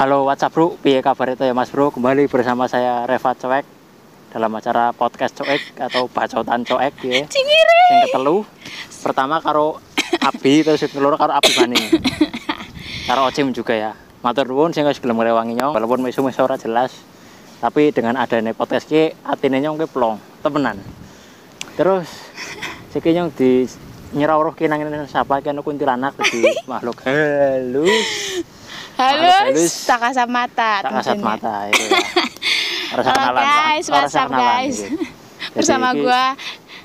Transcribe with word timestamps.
Halo 0.00 0.24
WhatsApp 0.24 0.56
bro, 0.56 0.80
piye 0.80 1.04
kabar 1.04 1.36
itu 1.36 1.44
ya 1.44 1.52
mas 1.52 1.68
bro? 1.68 1.92
Kembali 1.92 2.24
bersama 2.24 2.64
saya 2.64 3.04
Reva 3.04 3.36
Coek 3.36 3.68
Dalam 4.32 4.48
acara 4.56 4.96
podcast 4.96 5.36
Coek 5.36 5.76
atau 5.76 6.08
bacotan 6.08 6.64
Coek 6.64 7.04
ya 7.04 7.20
Cingiri. 7.28 7.84
Yang 7.92 8.08
ketelu. 8.08 8.36
Pertama 9.04 9.44
karo 9.44 9.76
Abi, 10.24 10.64
terus 10.64 10.80
yang 10.88 10.96
keloro 10.96 11.20
karo 11.20 11.36
Abi 11.36 11.52
Bani. 11.52 12.00
Karo 13.04 13.28
Ocim 13.28 13.52
juga 13.52 13.76
ya. 13.76 13.92
Matur 14.24 14.48
nuwun 14.48 14.72
sing 14.72 14.88
wis 14.88 15.04
gelem 15.04 15.20
ngrewangi 15.20 15.60
nyong. 15.60 15.76
Walaupun 15.76 16.00
mesu-mesu 16.00 16.48
ora 16.48 16.56
jelas 16.56 16.96
Tapi 17.60 17.92
dengan 17.92 18.16
adanya 18.16 18.56
podcast 18.56 18.88
ki 18.88 19.12
Atine 19.20 19.60
nyong 19.60 19.84
ki 19.84 19.84
plong, 19.84 20.16
temenan. 20.40 20.80
Terus 21.76 22.08
Siki 22.88 23.12
nyong 23.12 23.36
di 23.36 23.68
nyerauruh 24.16 24.56
ki 24.56 24.64
nang 24.64 24.80
siapa 25.04 25.44
ki 25.44 25.52
anu 25.52 25.60
kuntilanak 25.60 26.16
di 26.32 26.40
makhluk. 26.64 27.04
Halus 27.04 28.48
Halo, 29.00 29.32
halus. 29.48 29.88
tak 29.88 29.96
kasat 29.96 30.28
mata. 30.28 30.84
tak 30.84 30.92
kasat 31.00 31.16
mata 31.24 31.64
itu 31.72 31.88
ya. 31.88 32.04
Halo 33.00 33.32
guys, 33.32 33.86
what's 33.88 34.12
up 34.12 34.28
kenalan, 34.28 34.44
guys? 34.44 34.76
gitu. 34.84 35.00
Bersama 35.56 35.96
iki 35.96 36.04
gua 36.04 36.36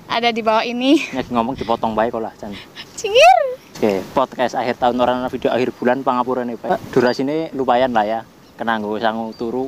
ada 0.08 0.30
di 0.32 0.40
bawah 0.40 0.64
ini. 0.64 1.04
nek 1.12 1.28
ngomong 1.28 1.60
dipotong 1.60 1.92
baik 1.92 2.16
kok 2.16 2.24
lah 2.24 2.32
Chan. 2.40 2.56
Cingir. 2.96 3.36
Oke, 3.76 4.00
podcast 4.16 4.56
akhir 4.56 4.80
tahun 4.80 4.96
orang 4.96 5.28
video 5.28 5.52
akhir 5.52 5.76
bulan 5.76 6.08
pangapura 6.08 6.48
nih 6.48 6.56
Pak. 6.56 6.96
Durasi 6.96 7.28
ini 7.28 7.52
lumayan 7.52 7.92
lah 7.92 8.08
ya. 8.08 8.20
Kena 8.56 8.80
nggo 8.80 8.96
sangu 8.96 9.36
turu. 9.36 9.68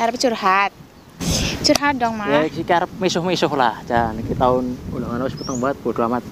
Harap 0.00 0.16
curhat. 0.16 0.72
Curhat 1.60 1.94
dong, 2.00 2.16
Ya 2.24 2.40
Mah. 2.40 2.48
iki 2.48 2.64
arep 2.72 2.88
misuh-misuh 2.96 3.52
lah 3.52 3.84
Chan. 3.84 4.16
Iki 4.16 4.32
tahun 4.40 4.80
ulang 4.96 5.28
wis 5.28 5.36
peteng 5.36 5.60
banget 5.60 5.76
bodo 5.84 6.00
amat. 6.08 6.24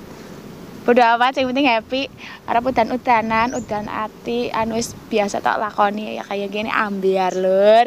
Udah 0.88 1.20
amat, 1.20 1.36
yang 1.36 1.52
penting 1.52 1.68
happy. 1.68 2.08
Harap 2.48 2.64
udan-udanan, 2.64 3.52
udan 3.52 3.84
ati, 3.84 4.48
anu 4.48 4.80
biasa 5.12 5.44
tak 5.44 5.60
lakoni 5.60 6.16
ya 6.16 6.24
kayak 6.24 6.48
gini 6.48 6.72
ambiar 6.72 7.36
lur. 7.36 7.86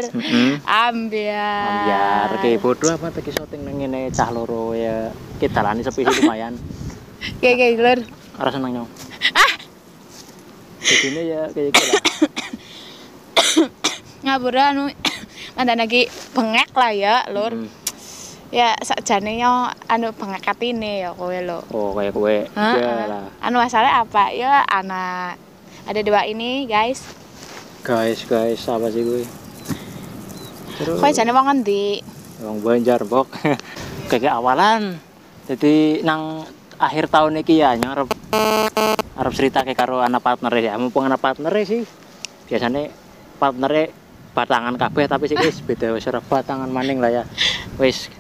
Ambiar. 0.62 1.90
Biar 1.90 2.30
ke 2.38 2.62
bodo 2.62 2.94
amat 2.94 3.18
iki 3.18 3.34
syuting 3.34 3.66
ngene 3.66 4.14
cah 4.14 4.30
loro 4.30 4.78
ya. 4.78 5.10
Ki 5.42 5.50
dalane 5.50 5.82
sepi 5.82 6.06
lumayan. 6.06 6.54
Kayak 7.42 7.56
kayak 7.58 7.82
lur. 7.82 8.00
Ora 8.38 8.50
seneng 8.54 8.72
nyong. 8.78 8.90
Ah. 9.34 9.54
Jadi 10.86 11.22
ya 11.34 11.42
kayak 11.50 11.66
gitu 11.74 11.82
lah. 11.90 12.04
Ngabur 14.24 14.54
anu 14.54 14.84
mantan 15.58 15.82
lagi 15.82 16.06
bengek 16.38 16.70
lah 16.78 16.92
ya, 16.94 17.16
lur. 17.34 17.58
Mm. 17.58 17.83
Ya 18.54 18.78
sakjane 18.86 19.42
yo 19.42 19.50
anu 19.90 20.14
bengek 20.14 20.46
atine 20.46 21.02
ya 21.02 21.10
kowe 21.18 21.34
lho. 21.34 21.66
Oh, 21.74 21.98
kayak 21.98 22.14
kowe. 22.14 22.30
Heeh. 22.30 22.76
Ya 22.78 23.10
lah. 23.10 23.26
Anu 23.42 23.58
masalah 23.58 24.06
apa? 24.06 24.30
Ya 24.30 24.62
anak 24.70 25.42
ada 25.90 26.00
dua 26.06 26.30
ini 26.30 26.70
guys. 26.70 27.02
Guys, 27.82 28.22
guys, 28.30 28.62
apa 28.70 28.94
sih 28.94 29.02
gue? 29.02 29.26
Terus 30.78 31.02
Kowe 31.02 31.10
jane 31.10 31.34
wong 31.34 31.50
ngendi? 31.50 32.06
Wong 32.46 32.62
Banjar, 32.62 33.02
Bok. 33.10 33.34
Kayak 34.14 34.38
awalan. 34.38 35.02
Jadi 35.50 36.06
nang 36.06 36.46
akhir 36.78 37.10
tahun 37.10 37.42
iki 37.42 37.58
ya 37.58 37.74
nyarep 37.74 38.06
arep 39.18 39.34
cerita 39.34 39.66
ke 39.66 39.74
karo 39.74 40.06
anak 40.06 40.22
partner 40.22 40.54
ya. 40.62 40.78
Mumpung 40.78 41.10
anak 41.10 41.26
partner 41.26 41.50
sih. 41.66 41.90
Biasanya 42.46 42.94
partner 43.42 43.90
batangan 44.38 44.78
kabeh 44.78 45.10
tapi 45.10 45.26
sih 45.26 45.38
wis 45.42 45.58
beda 45.66 45.90
wis 45.90 46.06
ora 46.06 46.22
batangan 46.22 46.70
maning 46.70 47.02
lah 47.02 47.10
ya. 47.10 47.24
Wis 47.82 48.14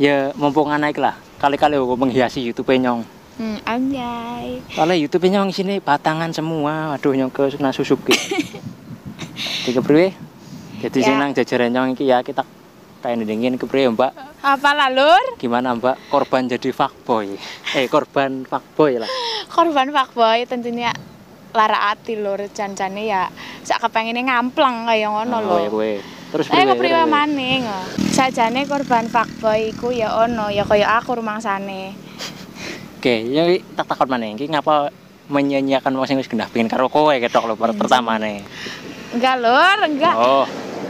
ya 0.00 0.30
mumpung 0.34 0.70
anak 0.70 0.96
iki 0.96 1.00
lah. 1.02 1.14
Kali-kali 1.38 1.76
aku 1.76 1.94
menghiasi 1.98 2.40
YouTube 2.40 2.72
nyong. 2.78 3.04
Hmm, 3.34 3.58
anjay. 3.66 4.62
Soalnya 4.70 4.94
YouTube 4.94 5.26
nyong 5.26 5.50
sini 5.50 5.82
batangan 5.82 6.30
semua. 6.30 6.94
Aduh 6.94 7.14
nyong 7.18 7.34
ke 7.34 7.50
susuk 7.50 8.06
gitu. 8.06 8.38
Tiga 9.66 9.82
priwe? 9.82 10.14
Jadi 10.78 10.98
Ya. 11.00 11.06
sing 11.08 11.14
nang 11.18 11.32
jajaran 11.34 11.72
nyong 11.72 11.98
iki 11.98 12.06
ya 12.06 12.22
kita 12.22 12.44
kayak 13.02 13.20
dingin 13.26 13.58
ke 13.60 13.64
priwe, 13.66 13.92
Mbak? 13.92 14.12
Apa 14.44 14.70
lah 14.72 14.88
lur? 14.88 15.36
Gimana, 15.36 15.76
Mbak? 15.76 16.08
Korban 16.08 16.48
jadi 16.48 16.72
fuckboy. 16.72 17.36
Eh, 17.76 17.88
korban 17.88 18.44
fuckboy 18.48 19.00
lah. 19.00 19.10
Korban 19.54 19.92
fuckboy 19.92 20.48
tentunya 20.48 20.92
lara 21.54 21.94
ati 21.94 22.18
lur 22.18 22.42
ya 22.42 23.30
sak 23.62 23.78
kepengine 23.86 24.26
ngamplang 24.26 24.84
kaya 24.90 25.06
ngono 25.06 25.36
lho. 25.38 25.54
Oh, 25.54 25.60
ya 25.62 25.70
kowe. 25.70 25.92
Terus 26.34 26.50
Eh 26.50 26.66
priwe? 26.66 26.70
kepriwe 26.74 26.98
terus? 26.98 27.14
maning. 27.14 27.62
Sajane 28.10 28.66
korban 28.66 29.06
fuckboy 29.06 29.70
iku 29.70 29.94
ya 29.94 30.18
ono 30.18 30.50
ya 30.50 30.66
kaya 30.66 30.98
aku 30.98 31.22
rumangsane. 31.22 31.94
Oke, 32.98 33.22
ya 33.30 33.46
iki 33.46 33.62
tak 33.78 33.86
takon 33.86 34.10
maneh 34.10 34.34
iki 34.34 34.50
ngapa 34.50 34.90
menyanyiakan 35.30 35.94
wong 35.94 36.10
sing 36.10 36.18
wis 36.18 36.26
gendah 36.26 36.50
pengen 36.50 36.66
karo 36.66 36.90
kowe 36.90 37.14
ketok 37.14 37.46
lho 37.46 37.54
per 37.54 37.70
pertama 37.78 38.18
nih. 38.18 38.42
Enggak 39.14 39.36
lur, 39.38 39.78
enggak. 39.86 40.14
Oh. 40.18 40.42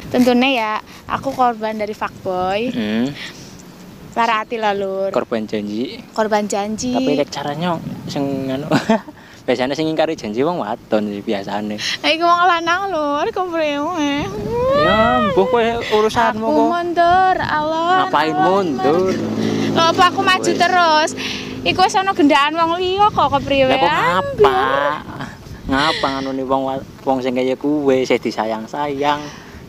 Tentunya 0.08 0.48
ya 0.48 0.72
aku 1.12 1.36
korban 1.36 1.76
dari 1.76 1.92
fuckboy. 1.92 2.72
Hmm. 2.72 3.12
Lara 4.16 4.48
ati 4.48 4.56
lah 4.56 4.72
lur. 4.72 5.12
Korban 5.12 5.44
janji. 5.44 6.00
Korban 6.16 6.48
janji. 6.48 6.96
Tapi 6.96 7.20
lek 7.20 7.28
caranya 7.28 7.76
sing 8.08 8.48
anu 8.48 8.64
biasanya 9.44 9.76
sing 9.76 9.84
ngingkari 9.92 10.16
janji 10.16 10.40
wong 10.40 10.56
wadon 10.64 11.12
sih 11.12 11.20
biasane. 11.20 11.76
Iku 12.00 12.24
wong 12.24 12.42
lanang 12.48 12.88
lur, 12.88 13.28
kepriwe. 13.28 14.24
Ya, 15.34 15.42
mbuh 15.42 15.50
kowe 15.50 15.66
urusanmu 15.98 16.46
Aku 16.46 16.62
mundur, 16.70 17.34
Allah. 17.42 18.06
Ngapain 18.06 18.36
mundur? 18.38 19.10
Lho 19.74 19.82
apa 19.82 20.14
aku 20.14 20.22
maju 20.22 20.46
terus? 20.46 21.10
Iku 21.66 21.82
wis 21.82 21.98
ana 21.98 22.14
gendaan 22.14 22.54
wong 22.54 22.78
liya 22.78 23.10
kok 23.10 23.34
kepriwe. 23.34 23.74
Lah 23.74 23.82
kok 23.82 24.38
ngapa? 24.38 24.62
Ngapa 25.66 26.06
nganuni 26.06 26.46
wong 26.46 26.62
wong 27.02 27.18
sing 27.18 27.34
kaya 27.34 27.58
kuwe 27.58 28.06
sih 28.06 28.14
disayang-sayang. 28.22 29.18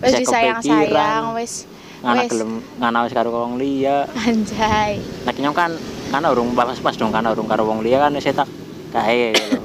Wis 0.05 0.13
disayang-sayang, 0.21 1.33
wis 1.33 1.65
Ngana 2.05 2.21
wis. 2.21 2.29
gelem 2.29 2.51
ngana 2.77 2.99
wis 3.09 3.13
karo 3.17 3.33
wong 3.33 3.57
liya. 3.57 4.05
anjay. 4.13 5.01
Nek 5.25 5.35
nyong 5.41 5.57
kan 5.57 5.73
kan 6.13 6.21
urung 6.29 6.53
pas 6.53 6.77
pas 6.77 6.93
dong 6.93 7.09
kan 7.09 7.25
urung 7.25 7.49
karo 7.49 7.65
wong 7.65 7.81
liya 7.81 8.05
kan 8.05 8.13
wis 8.13 8.29
tak 8.29 8.45
kae 8.93 9.33
gitu. 9.33 9.57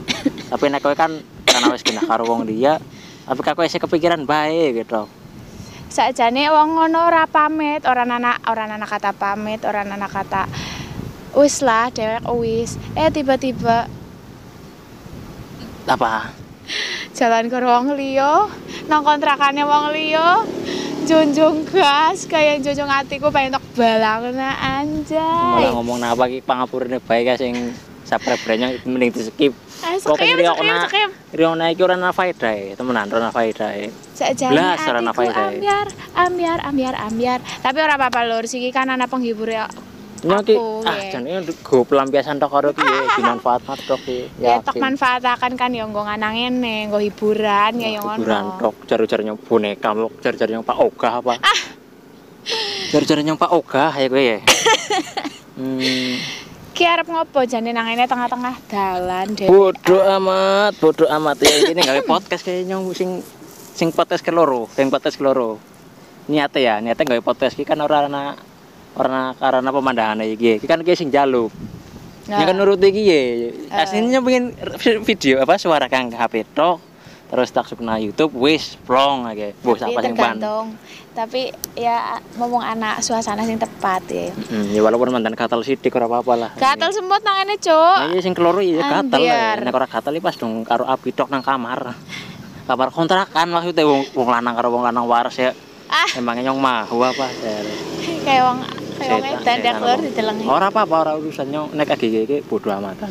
Tapi 0.48 0.64
nek 0.72 0.80
kowe 0.80 0.96
kan 0.96 1.12
karena 1.44 1.68
wis 1.68 1.84
genah 1.84 2.08
karo 2.08 2.24
wong 2.24 2.48
liya, 2.48 2.80
tapi 3.28 3.40
kok 3.44 3.60
wis 3.60 3.76
kepikiran 3.76 4.24
bae 4.24 4.72
gitu. 4.72 5.04
Sakjane 5.90 6.46
wong 6.54 6.78
ngono 6.78 7.10
ora 7.10 7.26
pamit, 7.26 7.82
ora 7.82 8.06
anak 8.06 8.46
ora 8.46 8.70
anak 8.70 8.86
kata 8.86 9.10
pamit, 9.10 9.66
ora 9.66 9.82
anak 9.82 10.06
kata 10.06 10.46
wis 11.34 11.66
lah 11.66 11.90
dewek 11.90 12.22
wis. 12.38 12.78
Eh 12.94 13.10
tiba-tiba 13.10 13.90
Apa? 15.90 16.30
jalan 17.18 17.50
karo 17.50 17.66
wong 17.66 17.98
liya, 17.98 18.46
nang 18.86 19.02
kontrakane 19.02 19.66
wong 19.66 19.90
liya. 19.90 20.46
Junjung 21.10 21.66
gas 21.66 22.22
kayak 22.30 22.62
junjung 22.62 22.86
hatiku 22.86 23.34
pengen 23.34 23.58
tok 23.58 23.66
balang 23.74 24.30
nah 24.30 24.54
anjay. 24.78 25.18
Malah 25.58 25.74
ngomong 25.74 25.98
napa 25.98 26.30
iki 26.30 26.38
pangapurane 26.38 27.02
bae 27.02 27.26
ka 27.26 27.34
sing 27.34 27.74
saprebrenya 28.06 28.78
mending 28.86 29.10
di 29.10 29.26
skip. 29.26 29.52
Eh, 29.90 29.98
skip, 29.98 30.38
skip, 30.38 30.86
skip. 30.86 31.10
Riona 31.30 31.70
iki 31.70 31.82
ora 31.86 31.94
ana 31.94 32.10
faedahe, 32.10 32.74
temenan 32.74 33.06
ora 33.06 33.30
ana 33.30 33.30
faedahe. 33.30 33.86
Sakjane 34.18 34.50
Blas, 34.50 34.82
ora 34.82 35.00
faedahe. 35.14 35.62
ambiar, 35.62 35.86
ambiar, 36.18 36.58
ambiar, 36.66 36.94
ambiar. 36.98 37.38
Tapi 37.62 37.78
ora 37.78 37.94
apa-apa 37.94 38.26
lur, 38.26 38.44
siki 38.50 38.74
kan 38.74 38.90
ana 38.90 39.06
penghibur 39.06 39.46
ya. 39.46 39.70
Aku, 40.20 40.84
ah 40.84 41.00
ya. 41.00 41.16
jane 41.16 41.40
go 41.64 41.80
pelampiasan 41.80 42.36
tok 42.36 42.52
karo 42.52 42.68
ki 42.76 42.84
ya, 42.84 43.02
dimanfaatkan 43.16 43.78
tok 43.88 44.00
ki. 44.04 44.18
Ya, 44.36 44.60
tok 44.60 44.76
manfaatakan 44.76 45.56
kan 45.56 45.72
ya 45.72 45.88
nggo 45.88 46.04
nganang 46.04 46.36
ngene, 46.36 46.92
nggo 46.92 47.00
hiburan 47.00 47.72
ya 47.80 47.88
yang 47.96 48.04
Hiburan 48.04 48.44
ngono. 48.52 48.60
tok 48.60 48.74
jar-jar 48.84 49.24
nyong 49.24 49.40
boneka 49.40 49.96
jar-jar 50.20 50.48
nyong 50.52 50.66
Pak 50.66 50.76
Ogah 50.76 51.24
apa? 51.24 51.40
Ah. 51.40 51.60
Jar-jar 52.92 53.24
nyong 53.24 53.40
Pak 53.40 53.48
Ogah 53.48 53.92
ya 53.96 54.06
kowe 54.10 54.20
ya. 54.20 54.38
Hmm, 55.60 56.16
Ki 56.80 56.88
arep 56.88 57.12
ngopo 57.12 57.44
jane 57.44 57.76
nang 57.76 57.92
tengah-tengah 57.92 58.56
dalan 58.64 59.36
deh. 59.36 59.52
bodoh 59.52 60.00
amat, 60.16 60.72
bodoh 60.80 61.04
amat 61.12 61.36
ya 61.44 61.76
ini 61.76 61.84
gawe 61.84 62.00
podcast 62.08 62.40
kayak 62.40 62.72
nyong 62.72 62.96
sing 62.96 63.20
sing 63.76 63.92
podcast 63.92 64.24
keloro, 64.24 64.64
sing 64.72 64.88
podcast 64.88 65.20
keloro. 65.20 65.60
Niate 66.24 66.64
ya, 66.64 66.80
niate 66.80 67.04
gawe 67.04 67.20
podcast 67.20 67.52
ki 67.52 67.68
kan 67.68 67.84
ora 67.84 68.08
ana 68.08 68.32
ora 68.96 69.36
karena 69.36 69.68
pemandangan 69.68 70.24
iki. 70.24 70.56
Iki 70.56 70.64
kan 70.64 70.80
ki 70.80 70.96
sing 70.96 71.12
jaluk. 71.12 71.52
Ya 72.24 72.48
kan 72.48 72.56
nuruti 72.56 72.88
iki 72.88 73.02
ya. 73.04 73.20
Aslinya 73.84 74.24
pengen 74.24 74.56
video 74.80 75.44
apa 75.44 75.60
suara 75.60 75.84
kang 75.92 76.08
HP 76.08 76.48
tok. 76.56 76.80
Terus 77.30 77.48
tak 77.54 77.70
sukna 77.70 77.94
YouTube 78.02 78.34
wis 78.34 78.74
plong 78.82 79.30
aja. 79.30 79.54
Bos 79.62 79.78
Tapi 79.78 79.94
apa 79.94 80.02
pan. 80.02 80.04
tergantung. 80.10 80.66
Tapi 81.14 81.54
ya 81.78 82.18
ngomong 82.34 82.58
anak 82.58 83.06
suasana 83.06 83.46
sing 83.46 83.54
tepat 83.54 84.02
ya. 84.10 84.34
Mm, 84.50 84.74
ya 84.74 84.80
walaupun 84.82 85.14
mantan 85.14 85.38
gatal 85.38 85.62
sidik 85.62 85.94
ora 85.94 86.10
apa-apa 86.10 86.34
lah. 86.34 86.50
Gatel 86.58 86.90
semut 86.90 87.22
nang 87.22 87.38
ngene, 87.38 87.54
Nah, 87.62 88.10
iya 88.10 88.18
sing 88.18 88.34
keloro 88.34 88.58
iya 88.58 88.82
gatal 88.82 89.22
lah. 89.22 89.30
Ambiar. 89.30 89.56
Nek 89.62 89.74
ora 89.78 89.86
gatal 89.86 90.12
iki 90.18 90.22
pas 90.26 90.34
dong 90.34 90.66
karo 90.66 90.82
Abi 90.90 91.14
tok 91.14 91.30
nang 91.30 91.46
kamar. 91.46 91.94
Kamar 92.66 92.90
kontrakan 92.90 93.46
maksudnya 93.50 93.86
wong, 93.86 94.02
wong 94.14 94.28
lanang 94.30 94.54
karo 94.58 94.74
wong 94.74 94.82
lanang 94.82 95.06
waras 95.06 95.38
ya. 95.38 95.54
Ah. 95.86 96.06
Emangnya 96.18 96.50
nyong 96.50 96.58
mah 96.58 96.86
apa? 96.86 97.26
Kayak 98.26 98.42
wong 98.46 98.58
kayak 98.98 99.10
wong 99.16 99.22
Setan, 99.30 99.42
edan 99.42 99.58
dak 99.58 99.74
setan 99.74 99.74
lur 99.82 99.90
apa. 99.90 100.02
didelengi. 100.06 100.44
Ora 100.46 100.66
apa-apa 100.70 100.94
ora 100.98 101.12
urusan 101.14 101.46
nyong 101.46 101.68
nek 101.78 101.94
iki 101.94 102.26
iki 102.26 102.38
bodo 102.42 102.74
amatan. 102.74 103.10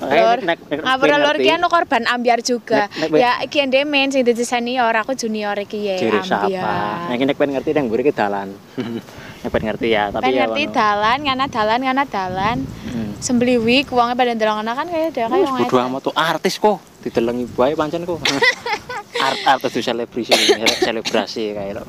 Lur, 0.00 0.38
ngapura 0.80 1.16
lur 1.16 1.36
iki 1.36 1.50
anu 1.50 1.68
korban 1.68 2.02
ambiar 2.04 2.40
juga. 2.40 2.88
Nek- 2.90 3.08
nek- 3.08 3.20
ya 3.20 3.30
iki 3.40 3.60
endemen 3.60 4.08
sing 4.08 4.24
dadi 4.24 4.40
senior, 4.42 4.92
aku 4.92 5.12
junior 5.12 5.52
iki 5.54 5.76
ya 5.84 6.00
ambiar. 6.00 7.08
Nek 7.08 7.20
nek 7.20 7.36
pengen 7.36 7.52
ngerti 7.56 7.70
nang 7.72 7.84
mburi 7.86 8.02
ki 8.02 8.12
dalan. 8.12 8.48
Nek 9.40 9.48
pengen 9.48 9.72
ngerti 9.72 9.88
ya, 9.88 10.12
tapi 10.12 10.20
Pengen 10.22 10.36
ya 10.36 10.40
ngerti 10.44 10.62
ngono. 10.62 10.76
dalan, 10.76 11.18
ngana 11.24 11.46
dalan, 11.48 11.78
ngana 11.80 12.04
dalan. 12.04 12.56
Hmm. 12.60 13.10
Sembliwik 13.16 13.88
wonge 13.88 14.12
pada 14.12 14.32
ndelokno 14.32 14.68
kan 14.68 14.84
kaya 14.84 15.08
dhewe 15.08 15.28
kaya 15.28 15.44
Wis 15.48 15.64
bodo 15.64 15.76
amat 15.80 16.00
tuh 16.02 16.14
artis 16.14 16.54
kok 16.56 16.76
didelengi 17.00 17.48
bae 17.48 17.72
pancen 17.72 18.04
kok. 18.04 18.20
Art 19.20 19.40
artis 19.44 19.80
selebrasi 19.80 20.32
selebrasi 20.80 21.52
kayak 21.52 21.80
lo. 21.80 21.84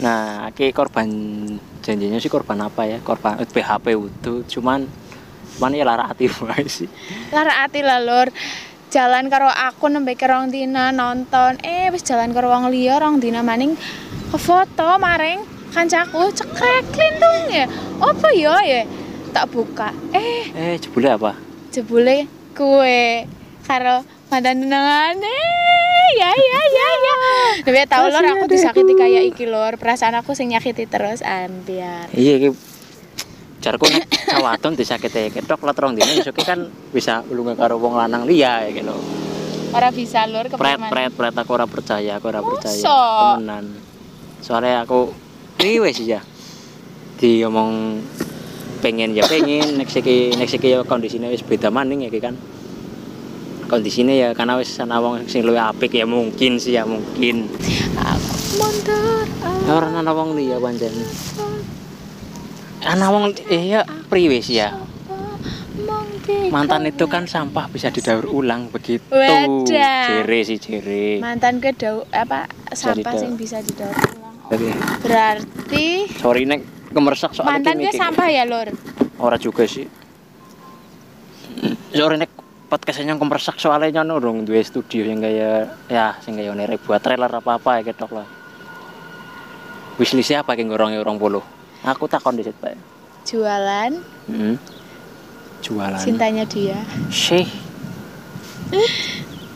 Nah, 0.00 0.48
aki 0.48 0.72
korban 0.72 1.08
janjinya 1.80 2.16
sih 2.16 2.28
korban 2.28 2.56
apa 2.60 2.84
ya? 2.84 3.00
Korban 3.00 3.36
PHP 3.38 3.84
itu 3.92 4.32
cuman 4.56 4.84
cuman 5.60 5.76
ya 5.76 5.84
lara 5.84 6.08
hati 6.08 6.24
wae 6.40 6.64
sih. 6.64 6.88
Lara 7.28 7.68
ati 7.68 7.84
lah 7.84 8.00
lur. 8.00 8.32
Jalan 8.88 9.28
karo 9.28 9.46
aku 9.46 9.86
nembe 9.86 10.16
ke 10.16 10.24
rong 10.24 10.48
dina 10.48 10.88
nonton. 10.88 11.60
Eh 11.60 11.92
wis 11.92 12.00
jalan 12.00 12.32
karo 12.32 12.48
wong 12.48 12.72
liya 12.72 12.96
rong 12.96 13.20
dina 13.20 13.44
maning 13.44 13.76
ke 14.32 14.38
foto 14.40 14.96
maring 14.96 15.44
kancaku 15.70 16.32
cekrek 16.32 16.88
lindung 16.88 17.52
ya. 17.52 17.68
Apa 18.00 18.32
ya 18.32 18.56
ya? 18.64 18.88
Tak 19.30 19.52
buka. 19.52 19.92
Eh 20.10 20.48
Eh, 20.50 20.74
jebule 20.80 21.12
apa? 21.12 21.36
jebule 21.70 22.24
kue 22.50 23.28
karo 23.62 24.02
mantan 24.26 24.64
tunangane. 24.64 25.38
Ya 26.10 26.30
ya 26.34 26.60
ya 26.66 26.88
ya. 26.98 27.14
Nembe 27.62 27.86
tau 27.86 28.10
lur 28.10 28.24
aku 28.24 28.50
disakiti 28.50 28.98
kayak 28.98 29.22
iki 29.28 29.44
lur. 29.46 29.78
Perasaan 29.78 30.18
aku 30.18 30.34
sing 30.34 30.50
nyakiti 30.50 30.88
terus 30.88 31.22
ambiar. 31.22 32.10
Iya 32.10 32.50
jarku 33.60 33.84
nek 33.92 34.08
cawadon 34.08 34.72
disakiti 34.72 35.28
ketok 35.28 35.60
lah 35.68 35.76
terong 35.76 35.92
dino 35.92 36.08
isoke 36.16 36.40
kan 36.40 36.64
bisa 36.96 37.20
ulungan 37.28 37.54
karo 37.54 37.76
wong 37.76 37.92
lanang 37.94 38.24
liya 38.24 38.64
ya 38.66 38.72
gitu. 38.72 38.96
Ora 39.70 39.92
bisa 39.94 40.26
lur 40.26 40.50
Pret 40.50 40.56
kepreman. 40.80 40.90
pret 40.90 41.12
pret 41.14 41.34
aku 41.36 41.50
ora 41.54 41.68
percaya, 41.68 42.18
aku 42.18 42.26
ora 42.26 42.42
percaya. 42.42 42.82
Temenan. 42.82 43.64
Soalnya 44.42 44.82
aku 44.82 45.14
riwe 45.60 45.92
sih 45.94 46.10
ya. 46.10 46.24
Diomong 47.20 48.00
pengen 48.80 49.12
ya 49.12 49.28
pengen 49.28 49.76
next 49.76 50.00
iki 50.00 50.32
next 50.40 50.56
iki 50.56 50.72
ya 50.72 50.80
kondisine 50.82 51.28
wis 51.28 51.44
beda 51.44 51.68
maning 51.70 52.02
ya 52.02 52.08
iki 52.08 52.18
kan. 52.18 52.34
Kondisine 53.70 54.18
ya 54.18 54.34
karena 54.34 54.58
wis 54.58 54.74
ana 54.82 54.98
wong 54.98 55.22
sing 55.30 55.46
luwih 55.46 55.62
apik 55.62 55.94
ya 55.94 56.08
mungkin 56.08 56.58
sih 56.58 56.74
ya 56.74 56.82
mungkin. 56.88 57.46
Aku 57.94 58.32
mundur. 58.58 59.28
Ya 59.68 59.72
ora 59.76 59.92
ana 59.92 60.10
wong 60.10 60.34
liya 60.34 60.58
pancen. 60.58 60.90
Ana 62.80 63.12
wong 63.12 63.36
iya 63.52 63.84
priwe 64.08 64.40
sih 64.40 64.60
ya. 64.60 64.72
Mantan 66.50 66.86
itu 66.86 67.04
kan 67.10 67.26
sampah 67.26 67.66
bisa 67.68 67.92
didaur 67.92 68.24
ulang 68.30 68.70
begitu. 68.72 69.04
Wadah. 69.10 70.24
Jere 70.24 70.40
sih 70.46 70.58
jere. 70.58 71.18
mantan 71.20 71.60
ke 71.60 71.74
apa 72.14 72.48
sampah 72.72 73.12
sing 73.18 73.36
bisa 73.36 73.60
didaur 73.60 73.92
ulang. 73.92 74.34
Oke. 74.50 74.70
Berarti 75.04 75.86
Sorry 76.18 76.42
nek 76.48 76.64
kemersak 76.90 77.36
soalnya 77.36 77.60
mantan 77.60 77.76
ke 77.84 77.92
sampah 77.94 78.28
ya 78.32 78.44
lur. 78.48 78.72
Ora 79.20 79.36
juga 79.36 79.68
sih. 79.68 79.86
Sorry 81.92 82.16
nek 82.16 82.30
podcastnya 82.70 83.18
kemersak 83.18 83.58
soalnya 83.58 84.00
nyono 84.00 84.22
dong 84.22 84.46
dua 84.46 84.62
studio 84.62 85.04
yang 85.04 85.20
kayak 85.20 85.90
ya 85.90 86.16
sing 86.22 86.38
kayak 86.38 86.54
nere 86.54 86.78
buat 86.78 87.02
trailer 87.02 87.30
apa 87.30 87.58
apa 87.58 87.82
ya 87.82 87.92
ketok 87.92 88.10
lah. 88.14 88.26
Wishlist 89.98 90.32
apa 90.32 90.56
yang 90.56 90.72
gorongnya 90.72 91.04
orang 91.04 91.20
puluh? 91.20 91.59
Aku 91.82 92.04
takon 92.04 92.36
di 92.36 92.44
situ 92.44 92.56
pak. 92.56 92.76
Jualan 93.24 93.92
Hmm. 94.28 94.56
Jualan. 95.60 96.00
cintanya 96.00 96.44
dia. 96.44 96.80
Sih. 97.08 97.44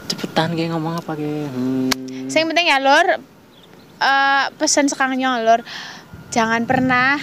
Cepetan 0.09 0.53
kayak 0.53 0.73
ngomong 0.73 1.00
apa 1.00 1.12
kayak. 1.15 1.49
Hmm. 1.53 2.29
Sing 2.29 2.44
penting 2.44 2.69
ya 2.69 2.81
lur 2.81 3.21
eh 3.94 4.44
pesan 4.56 4.91
sekarangnya 4.91 5.41
lur 5.41 5.61
jangan 6.29 6.67
pernah 6.67 7.21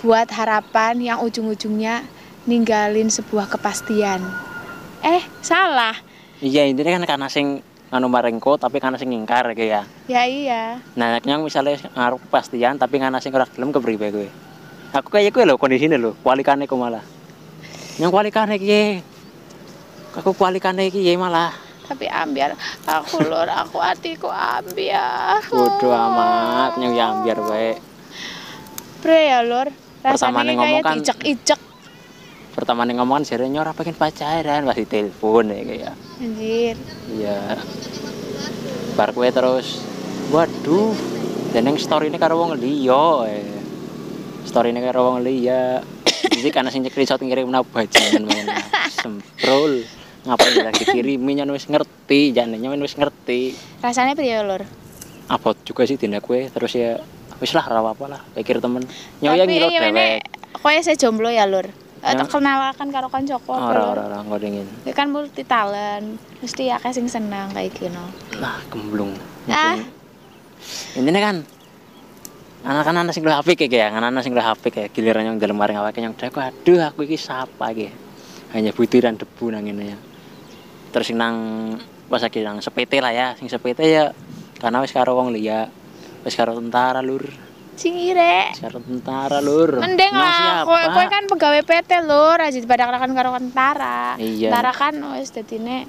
buat 0.00 0.30
harapan 0.30 1.02
yang 1.02 1.18
ujung-ujungnya 1.20 2.06
ninggalin 2.46 3.10
sebuah 3.10 3.50
kepastian. 3.50 4.22
Eh, 5.02 5.22
salah. 5.42 5.94
Iya 6.38 6.68
intinya 6.68 7.00
kan 7.00 7.04
karena 7.06 7.26
sing 7.26 7.60
anu 7.86 8.10
maringko 8.10 8.58
tapi 8.58 8.82
karena 8.82 8.98
sing 8.98 9.14
ngingkar 9.14 9.54
kayak 9.54 9.70
ya. 9.70 9.82
Ya 10.10 10.22
iya. 10.26 10.62
Nah, 10.98 11.22
yang 11.22 11.46
misalnya 11.46 11.78
ngaruh 11.94 12.18
kepastian 12.26 12.76
tapi 12.76 12.98
karena 12.98 13.22
sing 13.22 13.30
ora 13.30 13.46
gelem 13.46 13.70
kepriwe 13.70 14.06
kowe. 14.10 14.28
Aku 14.96 15.08
kayak 15.12 15.30
kowe 15.30 15.46
lho 15.46 15.54
kondisine 15.54 15.94
lho, 15.94 16.18
kualikane 16.22 16.66
kok 16.66 16.78
malah. 16.78 17.04
Yang 18.02 18.10
kualikane 18.10 18.54
iki. 18.58 18.82
Aku 20.18 20.34
kualikane 20.34 20.90
iki 20.90 21.04
ya 21.04 21.14
malah. 21.14 21.54
Tapi 21.86 22.10
ambiar 22.10 22.58
aku 22.82 23.22
lur, 23.22 23.46
aku 23.62 23.78
hatiku 23.78 24.26
ambiar. 24.26 25.38
Bodoh 25.46 25.94
amat 25.94 26.74
nyong 26.82 26.94
ya 26.98 27.04
ambiar 27.14 27.38
wae. 27.46 27.78
Bre 28.98 29.30
ya. 29.30 29.38
Pertama 30.02 30.42
Rasanya 30.42 30.54
kayak 30.58 30.82
kan- 30.82 30.98
dicek-icek. 31.02 31.65
Pertama 32.56 32.88
nih 32.88 32.96
ngomong 32.96 33.20
kan 33.20 33.24
jarene 33.28 33.60
ora 33.60 33.76
pengen 33.76 33.92
pacaran, 33.92 34.64
pasti 34.64 34.88
telepon 34.88 35.52
ya 35.52 35.60
kayak. 35.60 35.94
Anjir. 36.24 36.74
Iya. 37.12 37.60
Bar 38.96 39.12
kowe 39.12 39.28
terus 39.28 39.84
waduh, 40.32 40.96
dan 41.52 41.68
yang 41.68 41.76
story 41.76 42.08
ini 42.08 42.16
karo 42.16 42.40
wong 42.40 42.56
liya. 42.56 43.28
eh. 43.28 43.60
Story 44.48 44.72
ini 44.72 44.80
karo 44.80 45.12
wong 45.12 45.20
liya. 45.20 45.84
Jadi 46.32 46.48
karena 46.48 46.72
sing 46.72 46.80
screenshot 46.88 47.20
ngirim 47.20 47.52
nang 47.52 47.68
bajingan 47.68 48.24
main. 48.24 48.48
Semprol. 48.88 49.84
Ngapain 50.26 50.58
lagi 50.58 50.82
dikirimi 50.82 51.38
nyen 51.38 51.52
wis 51.52 51.68
ngerti, 51.68 52.32
jane 52.32 52.56
nyen 52.56 52.80
wis 52.80 52.96
ngerti. 52.96 53.52
Rasanya 53.84 54.16
ya 54.24 54.42
lur. 54.42 54.64
Abot 55.28 55.54
juga 55.62 55.84
sih 55.84 56.00
tindak 56.00 56.24
kowe 56.24 56.40
terus 56.40 56.72
ya 56.72 56.98
wis 57.36 57.52
lah 57.52 57.68
ora 57.68 57.84
apa 57.84 58.04
lah, 58.08 58.20
pikir 58.32 58.64
temen. 58.64 58.80
Nyoya 59.20 59.44
Tapi 59.44 59.52
ngira 59.52 59.66
iya, 59.68 59.80
dewek. 59.92 60.18
Kowe 60.56 60.72
saya 60.80 60.96
jomblo 60.96 61.28
ya 61.28 61.44
lur. 61.44 61.68
Eh, 62.06 62.14
Ya. 62.14 62.22
tak 62.22 62.38
kenalkan 62.38 62.88
karo 62.94 63.10
koncoku 63.10 63.50
apa 63.50 63.66
Ora 63.66 63.80
lur. 63.82 63.90
ora 63.98 64.02
ora 64.06 64.16
engko 64.22 64.36
dingin. 64.38 64.66
Ya 64.86 64.94
kan 64.94 65.10
multi 65.10 65.42
talent. 65.42 66.22
Mesti 66.38 66.70
akeh 66.70 66.94
sing 66.94 67.10
senang 67.10 67.50
kayak 67.50 67.74
gini. 67.74 67.98
Nah, 68.38 68.62
gemblung. 68.70 69.10
Ah. 69.50 69.74
Intinya 70.94 71.18
kan 71.18 71.36
anak-anak 72.62 73.10
sing 73.10 73.26
luwih 73.26 73.34
apik 73.38 73.66
ya, 73.66 73.90
anak-anak 73.90 74.22
sing 74.22 74.34
apik 74.34 74.74
ya, 74.74 74.86
giliran 74.90 75.34
yang 75.34 75.36
dalam 75.42 75.58
maring 75.58 75.78
awake 75.78 75.98
yang 75.98 76.14
aku 76.14 76.38
aduh 76.38 76.78
aku 76.86 77.02
iki 77.06 77.18
sapa 77.18 77.74
iki. 77.74 77.90
Hanya 78.54 78.70
butiran 78.70 79.18
debu 79.18 79.50
nang 79.50 79.66
ngene 79.66 79.84
ya. 79.90 79.98
Terus 80.94 81.10
sing 81.10 81.18
nang 81.18 81.36
pas 82.06 82.22
lagi 82.22 82.38
nang 82.46 82.62
sepete 82.62 83.02
lah 83.02 83.10
ya, 83.10 83.34
sing 83.34 83.50
sepete 83.50 83.82
ya 83.82 84.14
karena 84.62 84.78
wis 84.78 84.94
karo 84.94 85.18
wong 85.18 85.34
liya, 85.34 85.66
wis 86.22 86.38
karo 86.38 86.54
tentara 86.54 87.02
lur, 87.02 87.26
Sing 87.76 87.92
ire. 87.94 88.50
wis 88.50 88.60
karo 88.64 88.80
tentara 88.80 89.38
lur. 89.38 89.76
Mending 89.76 90.10
lah, 90.10 90.64
kowe 90.64 90.80
kowe 90.88 91.04
kan 91.06 91.28
pegawai 91.28 91.60
PT 91.60 91.90
lur, 92.02 92.40
aja 92.40 92.56
dibadakan 92.56 93.12
karo 93.12 93.36
tentara. 93.36 94.16
Iya. 94.16 94.48
Tentara 94.48 94.72
kan 94.72 94.96
wis 95.14 95.28
dadine 95.28 95.84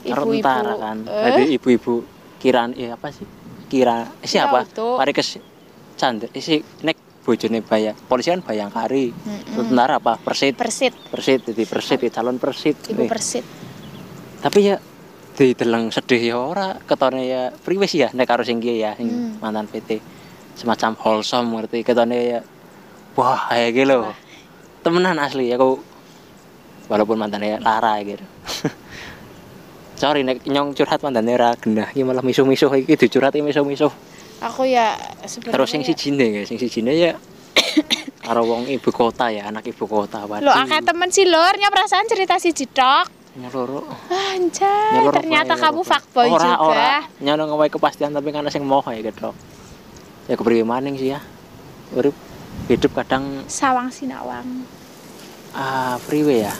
ibu-ibu. 0.00 0.40
tentara 0.40 0.74
kan. 0.74 0.96
Eh, 1.04 1.22
Jadi 1.28 1.42
ibu-ibu 1.54 1.94
kiraan 2.40 2.72
eh 2.72 2.88
apa 2.88 3.12
sih? 3.12 3.28
Kira 3.68 4.08
eh, 4.16 4.26
siapa? 4.26 4.64
Auto. 4.64 4.96
Parikes 4.96 5.36
Chandra. 5.94 6.32
Eh, 6.32 6.40
si 6.40 6.56
nek 6.80 6.96
bojone 7.20 7.60
bayang. 7.60 7.96
Polisi 8.06 8.30
kan 8.30 8.40
bayangkari. 8.40 9.12
Mm-mm. 9.12 9.68
Tentara 9.68 10.00
apa? 10.00 10.16
Persit. 10.16 10.56
Persit, 10.56 10.96
Persit 11.12 11.40
jadi 11.44 11.62
persit 11.64 11.98
ya, 12.00 12.10
calon 12.10 12.40
persit. 12.40 12.80
ibu 12.88 13.04
Eh, 13.04 13.10
persit. 13.10 13.44
Tapi 14.40 14.58
ya 14.62 14.76
dideleng 15.36 15.92
sedih 15.92 16.22
ya 16.22 16.36
ora 16.40 16.80
ketone 16.80 17.28
ya 17.28 17.52
priwe 17.52 17.84
sih 17.84 18.00
ya 18.00 18.08
nek 18.08 18.24
karo 18.24 18.40
sing 18.40 18.56
ya 18.56 18.96
sing 18.96 19.04
Hmm. 19.04 19.36
mantan 19.36 19.68
PT. 19.68 20.00
Semacam 20.56 20.96
wholesome 20.96 21.48
ngerti 21.52 21.84
ketone 21.84 22.18
ya 22.18 22.40
wah 23.16 23.48
kayak 23.52 23.70
gitu 23.76 23.92
loh. 23.92 24.12
Temenan 24.80 25.20
asli 25.20 25.52
aku 25.52 25.80
walaupun 26.88 27.20
mantannya 27.20 27.60
lara 27.60 28.00
gitu. 28.04 28.24
Sorry 30.00 30.24
nek 30.24 30.44
nyong 30.44 30.76
curhat 30.76 31.00
mantannya 31.00 31.36
ra 31.36 31.50
genah 31.56 31.88
iki 31.92 32.04
malah 32.04 32.24
misuh-misuh 32.24 32.72
iki 32.80 32.96
dicurhati 32.96 33.40
misuh-misuh. 33.40 33.92
Aku 34.44 34.68
ya 34.68 34.92
Terus 35.24 35.68
sing 35.72 35.80
sijine 35.80 36.28
ya, 36.28 36.42
sing 36.44 36.60
sijine 36.60 36.92
ya 36.92 37.16
karo 38.26 38.44
wong 38.44 38.68
ibu 38.68 38.90
kota 38.92 39.32
ya, 39.32 39.48
anak 39.48 39.64
ibu 39.70 39.88
kota. 39.88 40.28
Lo 40.42 40.52
akeh 40.52 40.80
temen 40.84 41.08
sih 41.08 41.24
lur, 41.24 41.54
nya 41.56 41.72
perasaan 41.72 42.04
cerita 42.10 42.36
si 42.36 42.52
Tok. 42.52 43.16
nyeloro. 43.36 43.84
Anjay, 44.08 44.96
Nyeloro 44.96 45.12
ternyata 45.20 45.54
kamu 45.60 45.84
fuckboy 45.84 46.28
ora, 46.32 46.40
juga. 46.40 46.56
Ora, 46.64 46.94
nyono 47.20 47.52
ngewae 47.52 47.68
kepastian 47.68 48.16
tapi 48.16 48.32
karena 48.32 48.48
sing 48.48 48.64
moho 48.64 48.88
ya 48.88 49.04
gitu. 49.04 49.36
Ya 50.26 50.34
kepriwe 50.34 50.62
maning 50.62 50.96
sih 50.96 51.10
ya. 51.10 51.20
Urip 51.94 52.14
hidup 52.66 52.92
kadang 52.94 53.46
Sawang 53.46 53.88
sinawang. 53.88 54.66
ah 55.52 55.96
priwe 56.04 56.44
ya. 56.44 56.52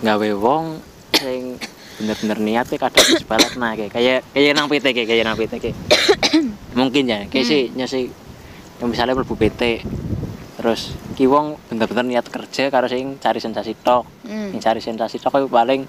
Gawe 0.00 0.28
wong 0.36 0.78
sing 1.16 1.58
bener-bener 1.94 2.38
niat 2.38 2.66
ya 2.68 2.78
kadang 2.78 3.06
sebalat 3.06 3.54
nah 3.54 3.74
kayak 3.74 3.90
kayak 3.90 4.20
kayak 4.30 4.52
nang 4.52 4.66
PT 4.66 4.86
kayak 4.92 5.08
kayak 5.08 5.24
nang 5.24 5.34
PT 5.34 5.52
kayak. 5.58 5.76
Mungkin 6.78 7.04
ya, 7.06 7.26
kayak 7.26 7.46
sih 7.46 7.62
nya 7.72 7.86
sih 7.86 8.10
yang 8.78 8.90
misalnya 8.90 9.14
mlebu 9.14 9.34
PT 9.34 9.82
terus 10.54 10.94
ki 11.14 11.26
wong 11.26 11.58
bener-bener 11.66 12.14
niat 12.14 12.26
kerja 12.26 12.66
karo 12.68 12.86
sing 12.86 13.18
cari 13.18 13.38
sensasi 13.38 13.74
tok 13.76 14.06
Hmm. 14.22 14.54
cari 14.56 14.78
sensasi 14.78 15.18
tok 15.18 15.46
paling 15.46 15.82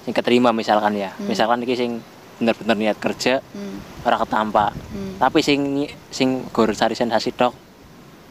sing 0.00 0.12
keterima 0.12 0.50
misalkan 0.50 0.92
ya 0.94 1.12
Hmm. 1.12 1.24
misalkan 1.26 1.60
iki 1.60 1.74
sing 1.74 2.00
bener-bener 2.40 2.76
niat 2.76 2.96
kerja 2.96 3.44
Hmm. 3.52 3.78
ora 4.00 4.16
ketampa. 4.16 4.72
Hmm. 4.72 5.20
tapi 5.20 5.44
sing 5.44 5.60
sing 6.08 6.48
gur 6.48 6.72
cari 6.72 6.96
sensasi 6.96 7.30
tok 7.30 7.52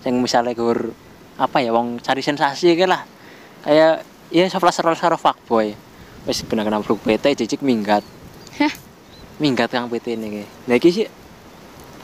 sing 0.02 0.18
misalnya 0.18 0.52
gur 0.52 0.90
apa 1.38 1.62
ya 1.62 1.70
wong 1.70 2.02
cari 2.02 2.20
sensasi 2.20 2.74
kayak 2.74 2.90
lah. 2.90 3.02
Kayak 3.62 4.02
ya 4.28 4.50
soplas 4.50 4.76
saro 4.76 5.16
fuckboy 5.16 5.72
wis 6.26 6.42
kena-kena 6.44 6.82
bruk 6.82 7.00
PT 7.00 7.38
jijik 7.38 7.62
minggat. 7.62 8.04
Hah? 8.58 8.74
minggat 9.40 9.72
kang 9.72 9.88
PT 9.88 10.20
ini 10.20 10.28
ki 10.30 10.44
nah 10.68 10.76
iki 10.76 10.92
sih 10.92 11.08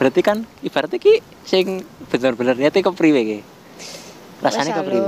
berarti 0.00 0.24
kan 0.24 0.48
ibaratnya 0.64 0.96
ki 0.96 1.20
sing 1.44 1.84
bener-bener 2.08 2.56
niatnya 2.56 2.80
kepriwe 2.80 3.20
ki 3.20 3.38
rasanya 4.40 4.72
Wes, 4.72 4.80
kepriwe. 4.80 5.04